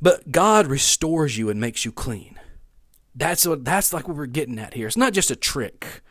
but 0.00 0.30
God 0.30 0.68
restores 0.68 1.36
you 1.36 1.50
and 1.50 1.60
makes 1.60 1.84
you 1.84 1.90
clean. 1.90 2.38
That's 3.16 3.44
what 3.44 3.64
that's 3.64 3.92
like 3.92 4.06
what 4.06 4.16
we're 4.16 4.26
getting 4.26 4.60
at 4.60 4.74
here. 4.74 4.86
It's 4.86 4.96
not 4.96 5.12
just 5.12 5.32
a 5.32 5.36
trick. 5.36 6.02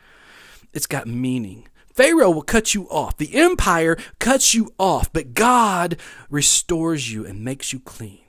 It's 0.74 0.86
got 0.86 1.06
meaning. 1.06 1.69
Pharaoh 1.92 2.30
will 2.30 2.42
cut 2.42 2.74
you 2.74 2.88
off. 2.88 3.16
The 3.16 3.34
empire 3.34 3.96
cuts 4.18 4.54
you 4.54 4.72
off, 4.78 5.12
but 5.12 5.34
God 5.34 5.96
restores 6.30 7.12
you 7.12 7.26
and 7.26 7.44
makes 7.44 7.72
you 7.72 7.80
clean. 7.80 8.20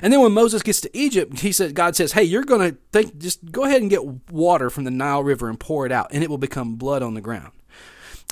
And 0.00 0.12
then 0.12 0.20
when 0.20 0.32
Moses 0.32 0.62
gets 0.62 0.80
to 0.82 0.96
Egypt, 0.96 1.40
he 1.40 1.50
says, 1.52 1.72
God 1.72 1.96
says, 1.96 2.12
"Hey, 2.12 2.22
you're 2.22 2.44
going 2.44 2.72
to 2.72 2.78
think, 2.92 3.18
just 3.18 3.50
go 3.50 3.64
ahead 3.64 3.80
and 3.80 3.90
get 3.90 4.30
water 4.30 4.70
from 4.70 4.84
the 4.84 4.90
Nile 4.90 5.24
River 5.24 5.48
and 5.48 5.58
pour 5.58 5.86
it 5.86 5.92
out, 5.92 6.08
and 6.12 6.22
it 6.22 6.30
will 6.30 6.38
become 6.38 6.76
blood 6.76 7.02
on 7.02 7.14
the 7.14 7.20
ground." 7.20 7.52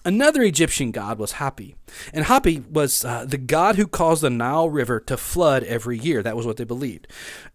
Another 0.05 0.43
Egyptian 0.43 0.93
god 0.93 1.19
was 1.19 1.35
Hapi. 1.35 1.75
And 2.15 2.25
Hapi 2.25 2.69
was 2.71 3.05
uh, 3.05 3.27
the 3.27 3.37
god 3.37 3.77
who 3.77 3.87
caused 3.87 4.23
the 4.23 4.31
Nile 4.31 4.71
River 4.71 4.99
to 5.01 5.17
flood 5.17 5.63
every 5.65 5.99
year. 5.99 6.23
That 6.23 6.37
was 6.37 6.47
what 6.47 6.57
they 6.57 6.65
believed. 6.65 7.07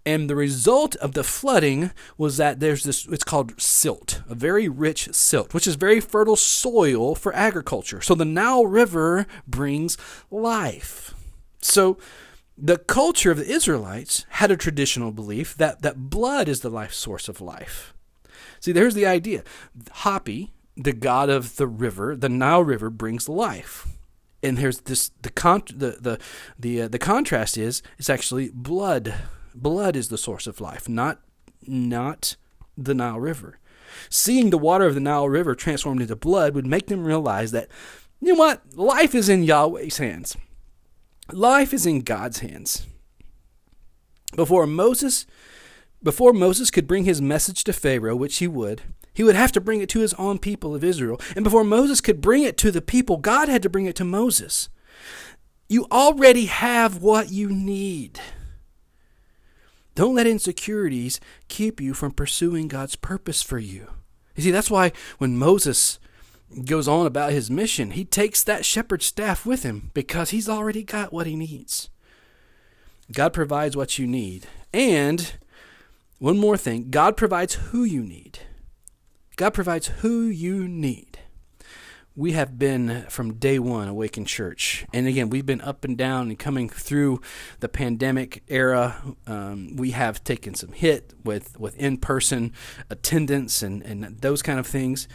And 0.06 0.30
the 0.30 0.36
result 0.36 0.96
of 0.98 1.14
the 1.14 1.24
flooding 1.24 1.92
was 2.18 2.38
that 2.38 2.60
there's 2.60 2.84
this, 2.84 3.08
it's 3.08 3.24
called 3.24 3.60
silt, 3.60 4.22
a 4.30 4.36
very 4.36 4.70
rich 4.70 5.10
silt, 5.14 5.54
which 5.54 5.66
is 5.66 5.76
very 5.76 6.00
fertile 6.00 6.36
soil 6.36 7.16
for 7.16 7.34
agriculture. 7.34 8.02
So 8.02 8.14
the 8.14 8.26
Nile 8.26 8.68
River 8.68 9.26
brings 9.48 9.98
life. 10.30 11.16
So 11.62 11.98
the 12.58 12.78
culture 12.78 13.32
of 13.32 13.38
the 13.38 13.50
Israelites 13.50 14.26
had 14.30 14.52
a 14.52 14.58
traditional 14.58 15.12
belief 15.12 15.56
that, 15.58 15.82
that 15.82 16.10
blood 16.10 16.48
is 16.48 16.62
the 16.62 16.70
life 16.70 16.94
source 16.94 17.28
of 17.28 17.42
life. 17.42 17.94
See, 18.60 18.72
there's 18.72 18.94
the 18.94 19.06
idea. 19.06 19.44
Hapi, 19.98 20.52
the 20.78 20.94
god 20.94 21.30
of 21.30 21.56
the 21.56 21.68
river, 21.68 22.16
the 22.16 22.30
Nile 22.30 22.64
River, 22.64 22.90
brings 22.90 23.30
life. 23.30 23.88
And 24.44 24.58
there's 24.58 24.82
this 24.82 25.12
the 25.22 25.32
con 25.32 25.64
the 25.74 25.98
the 26.00 26.20
the 26.60 26.84
uh, 26.84 26.88
the 26.88 27.00
contrast 27.00 27.58
is 27.58 27.82
it's 27.98 28.10
actually 28.10 28.50
blood. 28.54 29.14
Blood 29.56 29.96
is 29.96 30.10
the 30.10 30.18
source 30.18 30.48
of 30.48 30.62
life, 30.62 30.88
not 30.88 31.22
not 31.66 32.36
the 32.78 32.94
Nile 32.94 33.20
River. 33.20 33.60
Seeing 34.10 34.50
the 34.50 34.58
water 34.58 34.86
of 34.86 34.94
the 34.94 35.00
Nile 35.00 35.30
River 35.30 35.56
transformed 35.56 36.02
into 36.02 36.16
blood 36.16 36.54
would 36.54 36.68
make 36.68 36.88
them 36.88 37.06
realize 37.06 37.52
that 37.52 37.70
you 38.22 38.34
know 38.34 38.40
what 38.40 38.62
life 38.76 39.16
is 39.16 39.30
in 39.30 39.44
Yahweh's 39.44 39.98
hands. 39.98 40.38
Life 41.32 41.74
is 41.74 41.86
in 41.86 42.02
God's 42.02 42.40
hands. 42.40 42.86
Before 44.36 44.68
Moses 44.68 45.26
before 46.04 46.34
Moses 46.34 46.70
could 46.70 46.86
bring 46.86 47.06
his 47.06 47.20
message 47.20 47.64
to 47.64 47.74
Pharaoh, 47.74 48.16
which 48.16 48.38
he 48.38 48.48
would, 48.48 48.84
he 49.16 49.24
would 49.24 49.36
have 49.36 49.52
to 49.54 49.62
bring 49.62 49.82
it 49.82 49.90
to 49.90 50.02
his 50.02 50.14
own 50.16 50.38
people 50.38 50.76
of 50.76 50.84
Israel. 50.84 51.20
And 51.36 51.44
before 51.44 51.64
Moses 51.64 52.02
could 52.02 52.22
bring 52.22 52.44
it 52.44 52.58
to 52.58 52.70
the 52.70 52.82
people, 52.82 53.18
God 53.18 53.50
had 53.50 53.64
to 53.64 53.70
bring 53.70 53.86
it 53.86 53.96
to 53.96 54.06
Moses. 54.06 54.70
You 55.68 55.88
already 55.92 56.46
have 56.46 57.02
what 57.02 57.32
you 57.32 57.50
need. 57.50 58.20
Don't 59.96 60.16
let 60.16 60.28
insecurities 60.28 61.20
keep 61.48 61.80
you 61.80 61.94
from 61.94 62.12
pursuing 62.12 62.68
God's 62.68 62.98
purpose 62.98 63.42
for 63.42 63.58
you. 63.58 63.88
You 64.36 64.44
see, 64.44 64.52
that's 64.52 64.70
why 64.70 64.92
when 65.18 65.38
Moses 65.38 65.98
goes 66.66 66.88
on 66.88 67.06
about 67.06 67.32
his 67.32 67.50
mission, 67.50 67.92
he 67.92 68.04
takes 68.04 68.44
that 68.44 68.66
shepherd's 68.66 69.06
staff 69.06 69.46
with 69.46 69.64
him 69.64 69.92
because 69.94 70.32
he's 70.32 70.50
already 70.50 70.84
got 70.84 71.14
what 71.14 71.28
he 71.28 71.36
needs. 71.36 71.90
God 73.12 73.34
provides 73.34 73.78
what 73.78 73.98
you 73.98 74.06
need. 74.06 74.48
And 74.74 75.34
one 76.20 76.38
more 76.38 76.58
thing 76.58 76.90
God 76.90 77.16
provides 77.16 77.56
who 77.56 77.84
you 77.84 78.02
need. 78.02 78.40
God 79.36 79.54
provides 79.54 79.88
who 79.88 80.24
you 80.28 80.68
need. 80.68 81.20
We 82.16 82.32
have 82.32 82.58
been 82.58 83.06
from 83.10 83.34
day 83.34 83.60
one 83.60 83.90
Awaken 83.90 84.24
Church. 84.24 84.86
And 84.94 85.06
again, 85.06 85.30
we've 85.30 85.46
been 85.46 85.60
up 85.60 85.84
and 85.84 85.98
down 85.98 86.30
and 86.30 86.40
coming 86.40 86.70
through 86.70 87.20
the 87.60 87.68
pandemic 87.68 88.44
era. 88.48 89.04
Um, 89.28 89.76
we 89.76 89.92
have 89.92 90.24
taken 90.24 90.56
some 90.56 90.72
hit 90.72 91.14
with, 91.26 91.60
with 91.60 91.76
in 91.76 91.98
person 91.98 92.54
attendance 92.90 93.62
and, 93.62 93.82
and 93.84 94.22
those 94.22 94.42
kind 94.42 94.60
of 94.60 94.66
things. 94.66 95.10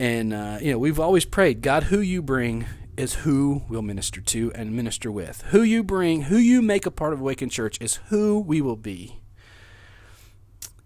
And, 0.00 0.34
uh, 0.34 0.58
you 0.60 0.72
know, 0.72 0.78
we've 0.78 0.98
always 0.98 1.24
prayed 1.24 1.62
God, 1.62 1.84
who 1.84 2.00
you 2.00 2.22
bring 2.22 2.66
is 2.96 3.14
who 3.14 3.62
we'll 3.68 3.82
minister 3.82 4.20
to 4.20 4.50
and 4.54 4.74
minister 4.74 5.12
with. 5.12 5.42
Who 5.50 5.62
you 5.62 5.84
bring, 5.84 6.22
who 6.22 6.38
you 6.38 6.60
make 6.60 6.86
a 6.86 6.90
part 6.90 7.12
of 7.12 7.20
Awaken 7.20 7.50
Church 7.50 7.78
is 7.80 8.00
who 8.08 8.40
we 8.40 8.60
will 8.60 8.76
be. 8.76 9.20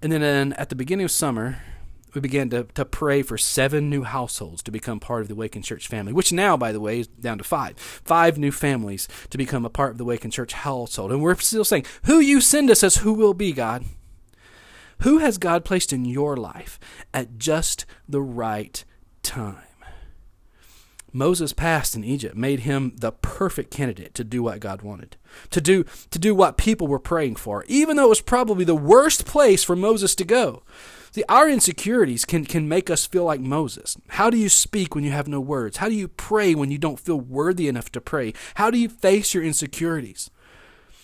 And 0.02 0.12
then 0.12 0.52
at 0.54 0.68
the 0.68 0.74
beginning 0.74 1.04
of 1.04 1.10
summer, 1.10 1.62
we 2.14 2.20
began 2.20 2.50
to, 2.50 2.64
to 2.74 2.84
pray 2.84 3.22
for 3.22 3.38
seven 3.38 3.88
new 3.88 4.02
households 4.02 4.62
to 4.62 4.70
become 4.70 5.00
part 5.00 5.22
of 5.22 5.28
the 5.28 5.34
Awaken 5.34 5.62
Church 5.62 5.88
family, 5.88 6.12
which 6.12 6.32
now, 6.32 6.56
by 6.56 6.72
the 6.72 6.80
way, 6.80 7.00
is 7.00 7.06
down 7.06 7.38
to 7.38 7.44
five. 7.44 7.78
Five 7.78 8.38
new 8.38 8.52
families 8.52 9.08
to 9.30 9.38
become 9.38 9.64
a 9.64 9.70
part 9.70 9.92
of 9.92 9.98
the 9.98 10.04
Awaken 10.04 10.30
Church 10.30 10.52
household. 10.52 11.12
And 11.12 11.22
we're 11.22 11.36
still 11.36 11.64
saying, 11.64 11.86
Who 12.04 12.18
you 12.20 12.40
send 12.40 12.70
us 12.70 12.82
as 12.82 12.96
who 12.96 13.12
will 13.12 13.34
be, 13.34 13.52
God. 13.52 13.84
Who 15.00 15.18
has 15.18 15.38
God 15.38 15.64
placed 15.64 15.92
in 15.92 16.04
your 16.04 16.36
life 16.36 16.78
at 17.14 17.38
just 17.38 17.86
the 18.08 18.20
right 18.20 18.84
time? 19.22 19.62
Moses' 21.12 21.52
past 21.52 21.96
in 21.96 22.04
Egypt 22.04 22.36
made 22.36 22.60
him 22.60 22.92
the 22.96 23.12
perfect 23.12 23.72
candidate 23.72 24.14
to 24.14 24.24
do 24.24 24.42
what 24.42 24.60
God 24.60 24.82
wanted, 24.82 25.16
to 25.50 25.60
do, 25.60 25.84
to 26.10 26.18
do 26.18 26.34
what 26.34 26.56
people 26.56 26.86
were 26.86 27.00
praying 27.00 27.36
for, 27.36 27.64
even 27.66 27.96
though 27.96 28.06
it 28.06 28.10
was 28.10 28.20
probably 28.20 28.64
the 28.64 28.74
worst 28.74 29.26
place 29.26 29.64
for 29.64 29.74
Moses 29.74 30.14
to 30.16 30.24
go. 30.24 30.62
See, 31.12 31.24
our 31.28 31.48
insecurities 31.48 32.24
can, 32.24 32.44
can 32.44 32.68
make 32.68 32.88
us 32.88 33.06
feel 33.06 33.24
like 33.24 33.40
Moses. 33.40 33.96
How 34.10 34.30
do 34.30 34.36
you 34.36 34.48
speak 34.48 34.94
when 34.94 35.04
you 35.04 35.10
have 35.10 35.28
no 35.28 35.40
words? 35.40 35.78
How 35.78 35.88
do 35.88 35.94
you 35.94 36.08
pray 36.08 36.54
when 36.54 36.70
you 36.70 36.78
don't 36.78 37.00
feel 37.00 37.20
worthy 37.20 37.68
enough 37.68 37.90
to 37.92 38.00
pray? 38.00 38.32
How 38.54 38.70
do 38.70 38.78
you 38.78 38.88
face 38.88 39.34
your 39.34 39.42
insecurities? 39.42 40.30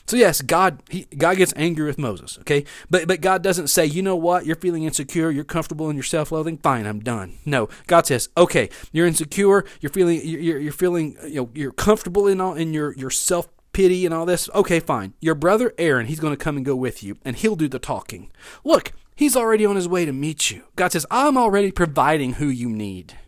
So 0.07 0.17
yes, 0.17 0.41
God 0.41 0.83
he, 0.89 1.05
God 1.19 1.37
gets 1.37 1.53
angry 1.57 1.85
with 1.85 1.99
Moses, 1.99 2.39
okay? 2.41 2.65
But 2.89 3.09
but 3.09 3.21
God 3.21 3.43
doesn't 3.43 3.67
say, 3.67 3.85
"You 3.85 4.03
know 4.03 4.15
what? 4.15 4.47
You're 4.47 4.55
feeling 4.55 4.85
insecure, 4.85 5.33
you're 5.33 5.43
comfortable 5.43 5.91
in 5.91 5.97
your 5.97 6.05
self-loathing. 6.05 6.59
Fine, 6.59 6.87
I'm 6.87 7.01
done." 7.01 7.39
No. 7.45 7.69
God 7.89 8.07
says, 8.07 8.29
"Okay, 8.37 8.71
you're 8.93 9.09
insecure, 9.09 9.65
you're 9.81 9.91
feeling 9.91 10.21
you're, 10.23 10.61
you're 10.61 10.73
feeling 10.73 11.17
you 11.27 11.35
know, 11.35 11.51
you're 11.55 11.73
comfortable 11.73 12.29
in 12.29 12.41
all 12.41 12.55
in 12.55 12.73
your 12.73 12.95
your 12.95 13.11
self 13.11 13.49
pity 13.73 14.07
and 14.07 14.15
all 14.15 14.25
this. 14.25 14.49
Okay, 14.55 14.81
fine. 14.81 15.13
Your 15.21 15.35
brother 15.35 15.75
Aaron, 15.77 16.07
he's 16.07 16.21
going 16.21 16.33
to 16.33 16.43
come 16.43 16.57
and 16.57 16.65
go 16.65 16.75
with 16.75 17.03
you 17.03 17.19
and 17.25 17.37
he'll 17.37 17.57
do 17.57 17.69
the 17.69 17.79
talking. 17.79 18.31
Look, 18.65 18.93
he's 19.17 19.37
already 19.37 19.67
on 19.67 19.75
his 19.75 19.89
way 19.89 20.05
to 20.05 20.13
meet 20.13 20.51
you. 20.51 20.63
God 20.77 20.93
says, 20.93 21.07
"I'm 21.11 21.37
already 21.37 21.73
providing 21.73 22.35
who 22.35 22.47
you 22.47 22.69
need." 22.69 23.19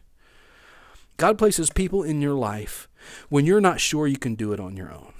God 1.16 1.36
places 1.36 1.70
people 1.70 2.04
in 2.04 2.22
your 2.22 2.34
life 2.34 2.88
when 3.28 3.44
you're 3.44 3.60
not 3.60 3.80
sure 3.80 4.06
you 4.06 4.18
can 4.18 4.36
do 4.36 4.52
it 4.52 4.60
on 4.60 4.76
your 4.76 4.92
own. 4.92 5.12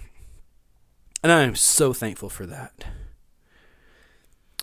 And 1.22 1.32
I 1.32 1.42
am 1.42 1.56
so 1.56 1.92
thankful 1.92 2.28
for 2.28 2.46
that. 2.46 2.84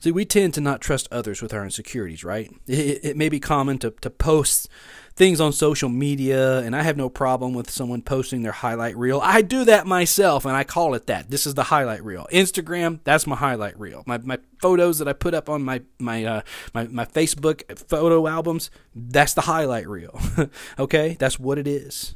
See, 0.02 0.12
we 0.12 0.24
tend 0.24 0.54
to 0.54 0.62
not 0.62 0.82
trust 0.82 1.08
others 1.12 1.42
with 1.42 1.54
our 1.54 1.64
insecurities, 1.64 2.24
right? 2.24 2.50
It, 2.68 3.04
it, 3.04 3.18
may 3.18 3.28
be 3.28 3.40
common 3.40 3.80
to, 3.80 3.92
to 4.02 4.10
post 4.10 4.70
things 5.16 5.40
on 5.40 5.54
social 5.54 5.88
media, 5.88 6.60
and 6.60 6.76
I 6.76 6.84
have 6.84 6.98
no 6.98 7.08
problem 7.08 7.54
with 7.54 7.70
someone 7.70 8.02
posting 8.02 8.42
their 8.42 8.52
highlight 8.52 8.98
reel. 8.98 9.22
I 9.24 9.42
do 9.42 9.64
that 9.64 9.88
myself, 9.88 10.46
and 10.46 10.56
I 10.56 10.66
call 10.66 10.94
it 10.94 11.08
that. 11.08 11.30
This 11.30 11.48
is 11.48 11.54
the 11.54 11.64
highlight 11.64 12.04
reel. 12.04 12.28
Instagram, 12.34 13.00
that's 13.06 13.26
my 13.26 13.36
highlight 13.36 13.80
reel. 13.80 14.04
My, 14.06 14.18
my 14.18 14.40
photos 14.60 14.98
that 15.00 15.08
I 15.08 15.14
put 15.14 15.34
up 15.34 15.50
on 15.50 15.64
my 15.64 15.82
my 16.00 16.26
uh, 16.26 16.42
my, 16.74 16.88
my 16.88 17.06
Facebook 17.06 17.78
photo 17.88 18.28
albums, 18.28 18.70
that's 18.94 19.34
the 19.34 19.42
highlight 19.42 19.88
reel. 19.88 20.20
okay, 20.80 21.16
that's 21.18 21.40
what 21.40 21.58
it 21.58 21.68
is. 21.68 22.16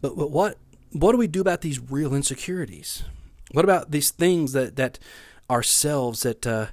But, 0.00 0.16
but 0.16 0.30
what 0.30 0.58
what 0.90 1.12
do 1.12 1.18
we 1.18 1.28
do 1.28 1.40
about 1.40 1.60
these 1.60 1.78
real 1.78 2.12
insecurities? 2.12 3.04
What 3.52 3.64
about 3.64 3.92
these 3.92 4.10
things 4.10 4.52
that 4.52 4.74
that 4.76 4.98
ourselves 5.48 6.22
that 6.22 6.44
uh, 6.44 6.66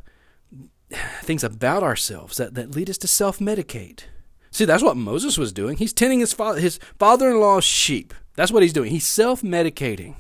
things 1.22 1.44
about 1.44 1.84
ourselves 1.84 2.38
that, 2.38 2.56
that 2.56 2.72
lead 2.72 2.90
us 2.90 2.98
to 3.00 3.08
self 3.08 3.38
medicate? 3.38 4.06
See, 4.52 4.66
that's 4.66 4.84
what 4.84 4.98
Moses 4.98 5.38
was 5.38 5.54
doing. 5.54 5.78
He's 5.78 5.94
tending 5.94 6.20
his 6.20 6.34
father 6.34 6.60
his 6.60 6.78
father 7.00 7.30
in 7.30 7.40
law's 7.40 7.64
sheep. 7.64 8.14
That's 8.36 8.52
what 8.52 8.64
he's 8.64 8.74
doing. 8.74 8.92
He's 8.92 9.08
self 9.08 9.42
medicating. 9.42 10.16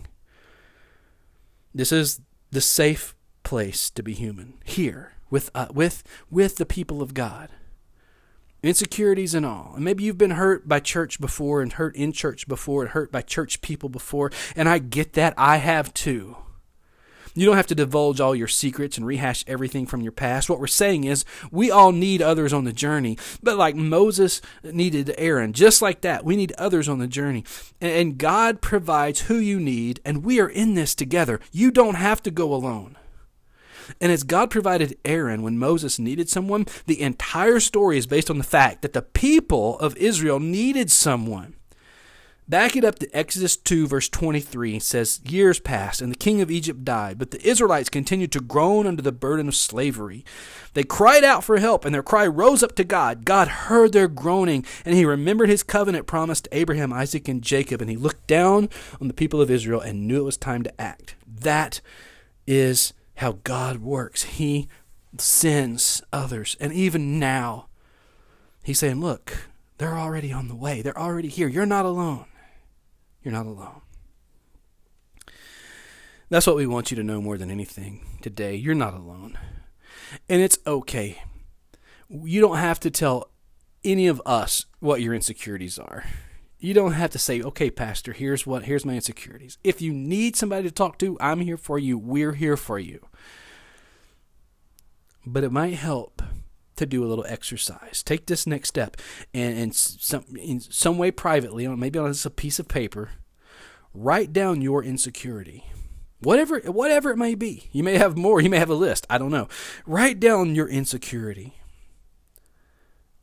This 1.73 1.91
is 1.91 2.21
the 2.51 2.61
safe 2.61 3.15
place 3.43 3.89
to 3.91 4.03
be 4.03 4.13
human 4.13 4.55
here 4.63 5.13
with 5.29 5.49
uh, 5.53 5.67
with 5.73 6.03
with 6.29 6.55
the 6.57 6.65
people 6.65 7.01
of 7.01 7.13
God 7.13 7.49
insecurities 8.63 9.33
and 9.33 9.45
all. 9.45 9.73
And 9.75 9.83
maybe 9.83 10.03
you've 10.03 10.17
been 10.17 10.31
hurt 10.31 10.67
by 10.67 10.79
church 10.79 11.19
before 11.19 11.61
and 11.61 11.73
hurt 11.73 11.95
in 11.95 12.11
church 12.11 12.47
before 12.47 12.83
and 12.83 12.91
hurt 12.91 13.11
by 13.11 13.21
church 13.21 13.61
people 13.61 13.89
before. 13.89 14.31
And 14.55 14.69
I 14.69 14.77
get 14.79 15.13
that. 15.13 15.33
I 15.37 15.57
have 15.57 15.93
too. 15.93 16.37
You 17.33 17.45
don't 17.45 17.55
have 17.55 17.67
to 17.67 17.75
divulge 17.75 18.19
all 18.19 18.35
your 18.35 18.47
secrets 18.47 18.97
and 18.97 19.05
rehash 19.05 19.43
everything 19.47 19.85
from 19.85 20.01
your 20.01 20.11
past. 20.11 20.49
What 20.49 20.59
we're 20.59 20.67
saying 20.67 21.05
is 21.05 21.25
we 21.51 21.71
all 21.71 21.91
need 21.91 22.21
others 22.21 22.53
on 22.53 22.65
the 22.65 22.73
journey. 22.73 23.17
But 23.41 23.57
like 23.57 23.75
Moses 23.75 24.41
needed 24.63 25.13
Aaron, 25.17 25.53
just 25.53 25.81
like 25.81 26.01
that, 26.01 26.25
we 26.25 26.35
need 26.35 26.53
others 26.57 26.89
on 26.89 26.99
the 26.99 27.07
journey. 27.07 27.43
And 27.79 28.17
God 28.17 28.61
provides 28.61 29.21
who 29.21 29.35
you 29.35 29.59
need, 29.59 29.99
and 30.03 30.23
we 30.23 30.39
are 30.39 30.49
in 30.49 30.73
this 30.73 30.95
together. 30.95 31.39
You 31.51 31.71
don't 31.71 31.95
have 31.95 32.21
to 32.23 32.31
go 32.31 32.53
alone. 32.53 32.97
And 33.99 34.11
as 34.11 34.23
God 34.23 34.49
provided 34.49 34.97
Aaron 35.03 35.41
when 35.41 35.57
Moses 35.57 35.99
needed 35.99 36.29
someone, 36.29 36.65
the 36.85 37.01
entire 37.01 37.59
story 37.59 37.97
is 37.97 38.07
based 38.07 38.29
on 38.29 38.37
the 38.37 38.43
fact 38.43 38.81
that 38.81 38.93
the 38.93 39.01
people 39.01 39.77
of 39.79 39.97
Israel 39.97 40.39
needed 40.39 40.91
someone. 40.91 41.55
Back 42.47 42.75
it 42.75 42.83
up 42.83 42.99
to 42.99 43.09
Exodus 43.15 43.55
2, 43.55 43.87
verse 43.87 44.09
23 44.09 44.79
says, 44.79 45.21
Years 45.23 45.59
passed, 45.59 46.01
and 46.01 46.11
the 46.11 46.17
king 46.17 46.41
of 46.41 46.51
Egypt 46.51 46.83
died, 46.83 47.17
but 47.17 47.31
the 47.31 47.47
Israelites 47.47 47.89
continued 47.89 48.31
to 48.33 48.41
groan 48.41 48.85
under 48.85 49.01
the 49.01 49.11
burden 49.13 49.47
of 49.47 49.55
slavery. 49.55 50.25
They 50.73 50.83
cried 50.83 51.23
out 51.23 51.43
for 51.43 51.59
help, 51.59 51.85
and 51.85 51.95
their 51.95 52.03
cry 52.03 52.27
rose 52.27 52.61
up 52.61 52.75
to 52.75 52.83
God. 52.83 53.23
God 53.23 53.47
heard 53.47 53.93
their 53.93 54.09
groaning, 54.09 54.65
and 54.83 54.95
he 54.95 55.05
remembered 55.05 55.49
his 55.49 55.63
covenant 55.63 56.07
promise 56.07 56.41
to 56.41 56.57
Abraham, 56.57 56.91
Isaac, 56.91 57.27
and 57.27 57.41
Jacob, 57.41 57.79
and 57.79 57.89
he 57.89 57.95
looked 57.95 58.27
down 58.27 58.69
on 58.99 59.07
the 59.07 59.13
people 59.13 59.41
of 59.41 59.49
Israel 59.49 59.79
and 59.79 60.07
knew 60.07 60.19
it 60.19 60.25
was 60.25 60.37
time 60.37 60.63
to 60.63 60.81
act. 60.81 61.15
That 61.25 61.79
is 62.45 62.93
how 63.15 63.39
God 63.43 63.77
works. 63.77 64.23
He 64.23 64.67
sends 65.17 66.01
others. 66.11 66.57
And 66.59 66.73
even 66.73 67.17
now, 67.19 67.67
He's 68.63 68.79
saying, 68.79 69.01
Look, 69.01 69.49
they're 69.77 69.97
already 69.97 70.31
on 70.31 70.47
the 70.47 70.55
way. 70.55 70.81
They're 70.81 70.97
already 70.97 71.29
here. 71.29 71.47
You're 71.47 71.65
not 71.65 71.85
alone. 71.85 72.25
You're 73.23 73.33
not 73.33 73.45
alone. 73.45 73.81
That's 76.29 76.47
what 76.47 76.55
we 76.55 76.65
want 76.65 76.91
you 76.91 76.97
to 76.97 77.03
know 77.03 77.21
more 77.21 77.37
than 77.37 77.51
anything 77.51 78.05
today. 78.21 78.55
You're 78.55 78.73
not 78.73 78.93
alone. 78.93 79.37
And 80.29 80.41
it's 80.41 80.57
okay. 80.65 81.21
You 82.09 82.41
don't 82.41 82.57
have 82.57 82.79
to 82.81 82.89
tell 82.89 83.31
any 83.83 84.07
of 84.07 84.21
us 84.25 84.65
what 84.79 85.01
your 85.01 85.13
insecurities 85.13 85.77
are. 85.77 86.05
You 86.59 86.73
don't 86.73 86.93
have 86.93 87.09
to 87.11 87.19
say, 87.19 87.41
"Okay, 87.41 87.71
pastor, 87.71 88.13
here's 88.13 88.45
what 88.45 88.65
here's 88.65 88.85
my 88.85 88.93
insecurities." 88.93 89.57
If 89.63 89.81
you 89.81 89.91
need 89.91 90.35
somebody 90.35 90.63
to 90.63 90.71
talk 90.71 90.99
to, 90.99 91.17
I'm 91.19 91.41
here 91.41 91.57
for 91.57 91.79
you. 91.79 91.97
We're 91.97 92.33
here 92.33 92.55
for 92.55 92.77
you. 92.77 93.05
But 95.25 95.43
it 95.43 95.51
might 95.51 95.73
help 95.73 96.21
to 96.75 96.85
do 96.85 97.03
a 97.03 97.07
little 97.07 97.25
exercise. 97.27 98.03
Take 98.03 98.25
this 98.25 98.47
next 98.47 98.69
step 98.69 98.97
and, 99.33 99.57
and 99.57 99.75
some, 99.75 100.25
in 100.37 100.59
some 100.59 100.97
way 100.97 101.11
privately, 101.11 101.67
maybe 101.67 101.99
on 101.99 102.13
a 102.25 102.29
piece 102.29 102.59
of 102.59 102.67
paper, 102.67 103.11
write 103.93 104.33
down 104.33 104.61
your 104.61 104.83
insecurity. 104.83 105.65
Whatever 106.19 106.59
whatever 106.59 107.09
it 107.09 107.17
may 107.17 107.33
be. 107.33 107.69
You 107.71 107.81
may 107.83 107.97
have 107.97 108.15
more, 108.15 108.39
you 108.41 108.49
may 108.49 108.59
have 108.59 108.69
a 108.69 108.75
list, 108.75 109.07
I 109.09 109.17
don't 109.17 109.31
know. 109.31 109.47
Write 109.87 110.19
down 110.19 110.53
your 110.53 110.67
insecurity. 110.67 111.55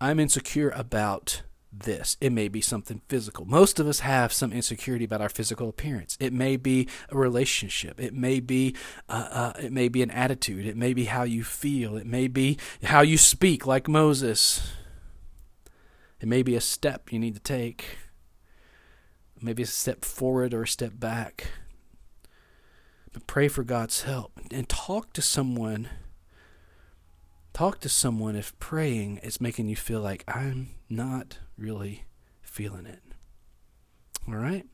I'm 0.00 0.18
insecure 0.18 0.70
about 0.70 1.42
this. 1.80 2.16
It 2.20 2.32
may 2.32 2.48
be 2.48 2.60
something 2.60 3.00
physical. 3.08 3.44
Most 3.44 3.78
of 3.78 3.86
us 3.86 4.00
have 4.00 4.32
some 4.32 4.52
insecurity 4.52 5.04
about 5.04 5.20
our 5.20 5.28
physical 5.28 5.68
appearance. 5.68 6.16
It 6.20 6.32
may 6.32 6.56
be 6.56 6.88
a 7.08 7.16
relationship. 7.16 8.00
It 8.00 8.14
may 8.14 8.40
be 8.40 8.74
uh, 9.08 9.28
uh, 9.30 9.52
it 9.60 9.72
may 9.72 9.88
be 9.88 10.02
an 10.02 10.10
attitude. 10.10 10.66
It 10.66 10.76
may 10.76 10.94
be 10.94 11.04
how 11.04 11.22
you 11.22 11.44
feel. 11.44 11.96
It 11.96 12.06
may 12.06 12.28
be 12.28 12.58
how 12.82 13.02
you 13.02 13.18
speak, 13.18 13.66
like 13.66 13.88
Moses. 13.88 14.72
It 16.20 16.28
may 16.28 16.42
be 16.42 16.56
a 16.56 16.60
step 16.60 17.12
you 17.12 17.18
need 17.18 17.34
to 17.34 17.40
take. 17.40 17.98
Maybe 19.40 19.62
a 19.62 19.66
step 19.66 20.04
forward 20.04 20.52
or 20.52 20.62
a 20.62 20.68
step 20.68 20.98
back. 20.98 21.48
But 23.12 23.26
pray 23.26 23.48
for 23.48 23.62
God's 23.62 24.02
help 24.02 24.32
and 24.50 24.68
talk 24.68 25.12
to 25.12 25.22
someone 25.22 25.88
Talk 27.52 27.80
to 27.80 27.88
someone 27.88 28.37
if 28.37 28.58
praying 28.58 29.18
is 29.18 29.40
making 29.40 29.68
you 29.68 29.76
feel 29.76 30.00
like 30.00 30.24
I'm 30.28 30.70
not 30.88 31.38
really 31.56 32.04
feeling 32.40 32.87
it. 32.87 33.02
All 34.28 34.37
right? 34.37 34.66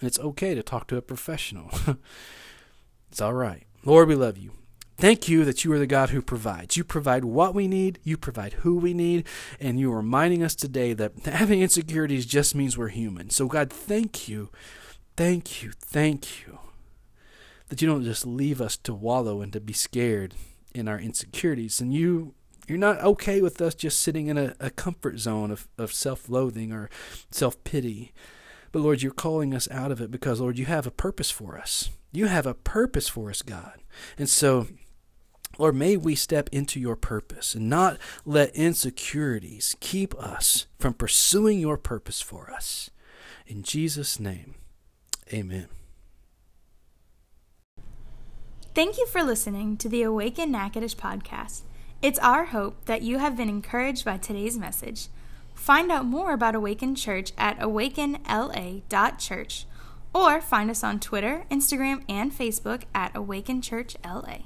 And 0.00 0.08
it's 0.08 0.18
okay 0.18 0.54
to 0.54 0.62
talk 0.62 0.88
to 0.88 0.96
a 0.96 1.02
professional. 1.02 1.70
it's 3.10 3.20
all 3.20 3.34
right. 3.34 3.66
Lord, 3.84 4.08
we 4.08 4.14
love 4.14 4.36
you. 4.36 4.52
Thank 4.96 5.28
you 5.28 5.44
that 5.44 5.64
you 5.64 5.72
are 5.72 5.78
the 5.78 5.86
God 5.86 6.10
who 6.10 6.22
provides. 6.22 6.76
You 6.76 6.84
provide 6.84 7.24
what 7.24 7.54
we 7.54 7.66
need, 7.66 7.98
you 8.04 8.16
provide 8.16 8.52
who 8.54 8.76
we 8.76 8.94
need, 8.94 9.26
and 9.58 9.78
you 9.78 9.92
are 9.92 9.96
reminding 9.96 10.42
us 10.42 10.54
today 10.54 10.92
that 10.92 11.18
having 11.24 11.60
insecurities 11.60 12.26
just 12.26 12.54
means 12.54 12.78
we're 12.78 12.88
human. 12.88 13.30
So, 13.30 13.46
God, 13.46 13.72
thank 13.72 14.28
you, 14.28 14.50
thank 15.16 15.62
you, 15.62 15.72
thank 15.72 16.46
you 16.46 16.58
that 17.68 17.82
you 17.82 17.88
don't 17.88 18.04
just 18.04 18.26
leave 18.26 18.60
us 18.60 18.76
to 18.76 18.94
wallow 18.94 19.40
and 19.40 19.52
to 19.52 19.60
be 19.60 19.72
scared 19.72 20.34
in 20.74 20.88
our 20.88 20.98
insecurities 20.98 21.80
and 21.80 21.92
you 21.92 22.34
you're 22.66 22.78
not 22.78 23.00
okay 23.02 23.42
with 23.42 23.60
us 23.60 23.74
just 23.74 24.00
sitting 24.00 24.28
in 24.28 24.38
a, 24.38 24.54
a 24.58 24.70
comfort 24.70 25.18
zone 25.18 25.50
of, 25.50 25.68
of 25.76 25.92
self-loathing 25.92 26.72
or 26.72 26.90
self-pity 27.30 28.12
but 28.72 28.80
lord 28.80 29.02
you're 29.02 29.12
calling 29.12 29.54
us 29.54 29.70
out 29.70 29.92
of 29.92 30.00
it 30.00 30.10
because 30.10 30.40
lord 30.40 30.58
you 30.58 30.66
have 30.66 30.86
a 30.86 30.90
purpose 30.90 31.30
for 31.30 31.58
us 31.58 31.90
you 32.12 32.26
have 32.26 32.46
a 32.46 32.54
purpose 32.54 33.08
for 33.08 33.30
us 33.30 33.42
god 33.42 33.80
and 34.18 34.28
so 34.28 34.66
Lord, 35.58 35.76
may 35.76 35.96
we 35.96 36.14
step 36.14 36.48
into 36.52 36.80
your 36.80 36.96
purpose 36.96 37.54
and 37.54 37.68
not 37.68 37.98
let 38.24 38.54
insecurities 38.54 39.76
keep 39.80 40.14
us 40.16 40.66
from 40.78 40.94
pursuing 40.94 41.60
your 41.60 41.76
purpose 41.76 42.20
for 42.20 42.50
us. 42.50 42.90
In 43.46 43.62
Jesus' 43.62 44.18
name, 44.18 44.54
amen. 45.32 45.68
Thank 48.74 48.98
you 48.98 49.06
for 49.06 49.22
listening 49.22 49.76
to 49.76 49.88
the 49.88 50.02
Awaken 50.02 50.50
Natchitoches 50.50 50.96
podcast. 50.96 51.60
It's 52.02 52.18
our 52.18 52.46
hope 52.46 52.86
that 52.86 53.02
you 53.02 53.18
have 53.18 53.36
been 53.36 53.48
encouraged 53.48 54.04
by 54.04 54.16
today's 54.16 54.58
message. 54.58 55.06
Find 55.54 55.92
out 55.92 56.06
more 56.06 56.32
about 56.32 56.56
Awaken 56.56 56.96
Church 56.96 57.30
at 57.38 57.56
awakenla.church 57.60 59.66
or 60.12 60.40
find 60.40 60.70
us 60.72 60.82
on 60.82 60.98
Twitter, 60.98 61.44
Instagram, 61.52 62.02
and 62.08 62.36
Facebook 62.36 62.82
at 62.92 63.14
Awaken 63.14 63.62
Church 63.62 63.96
LA. 64.04 64.38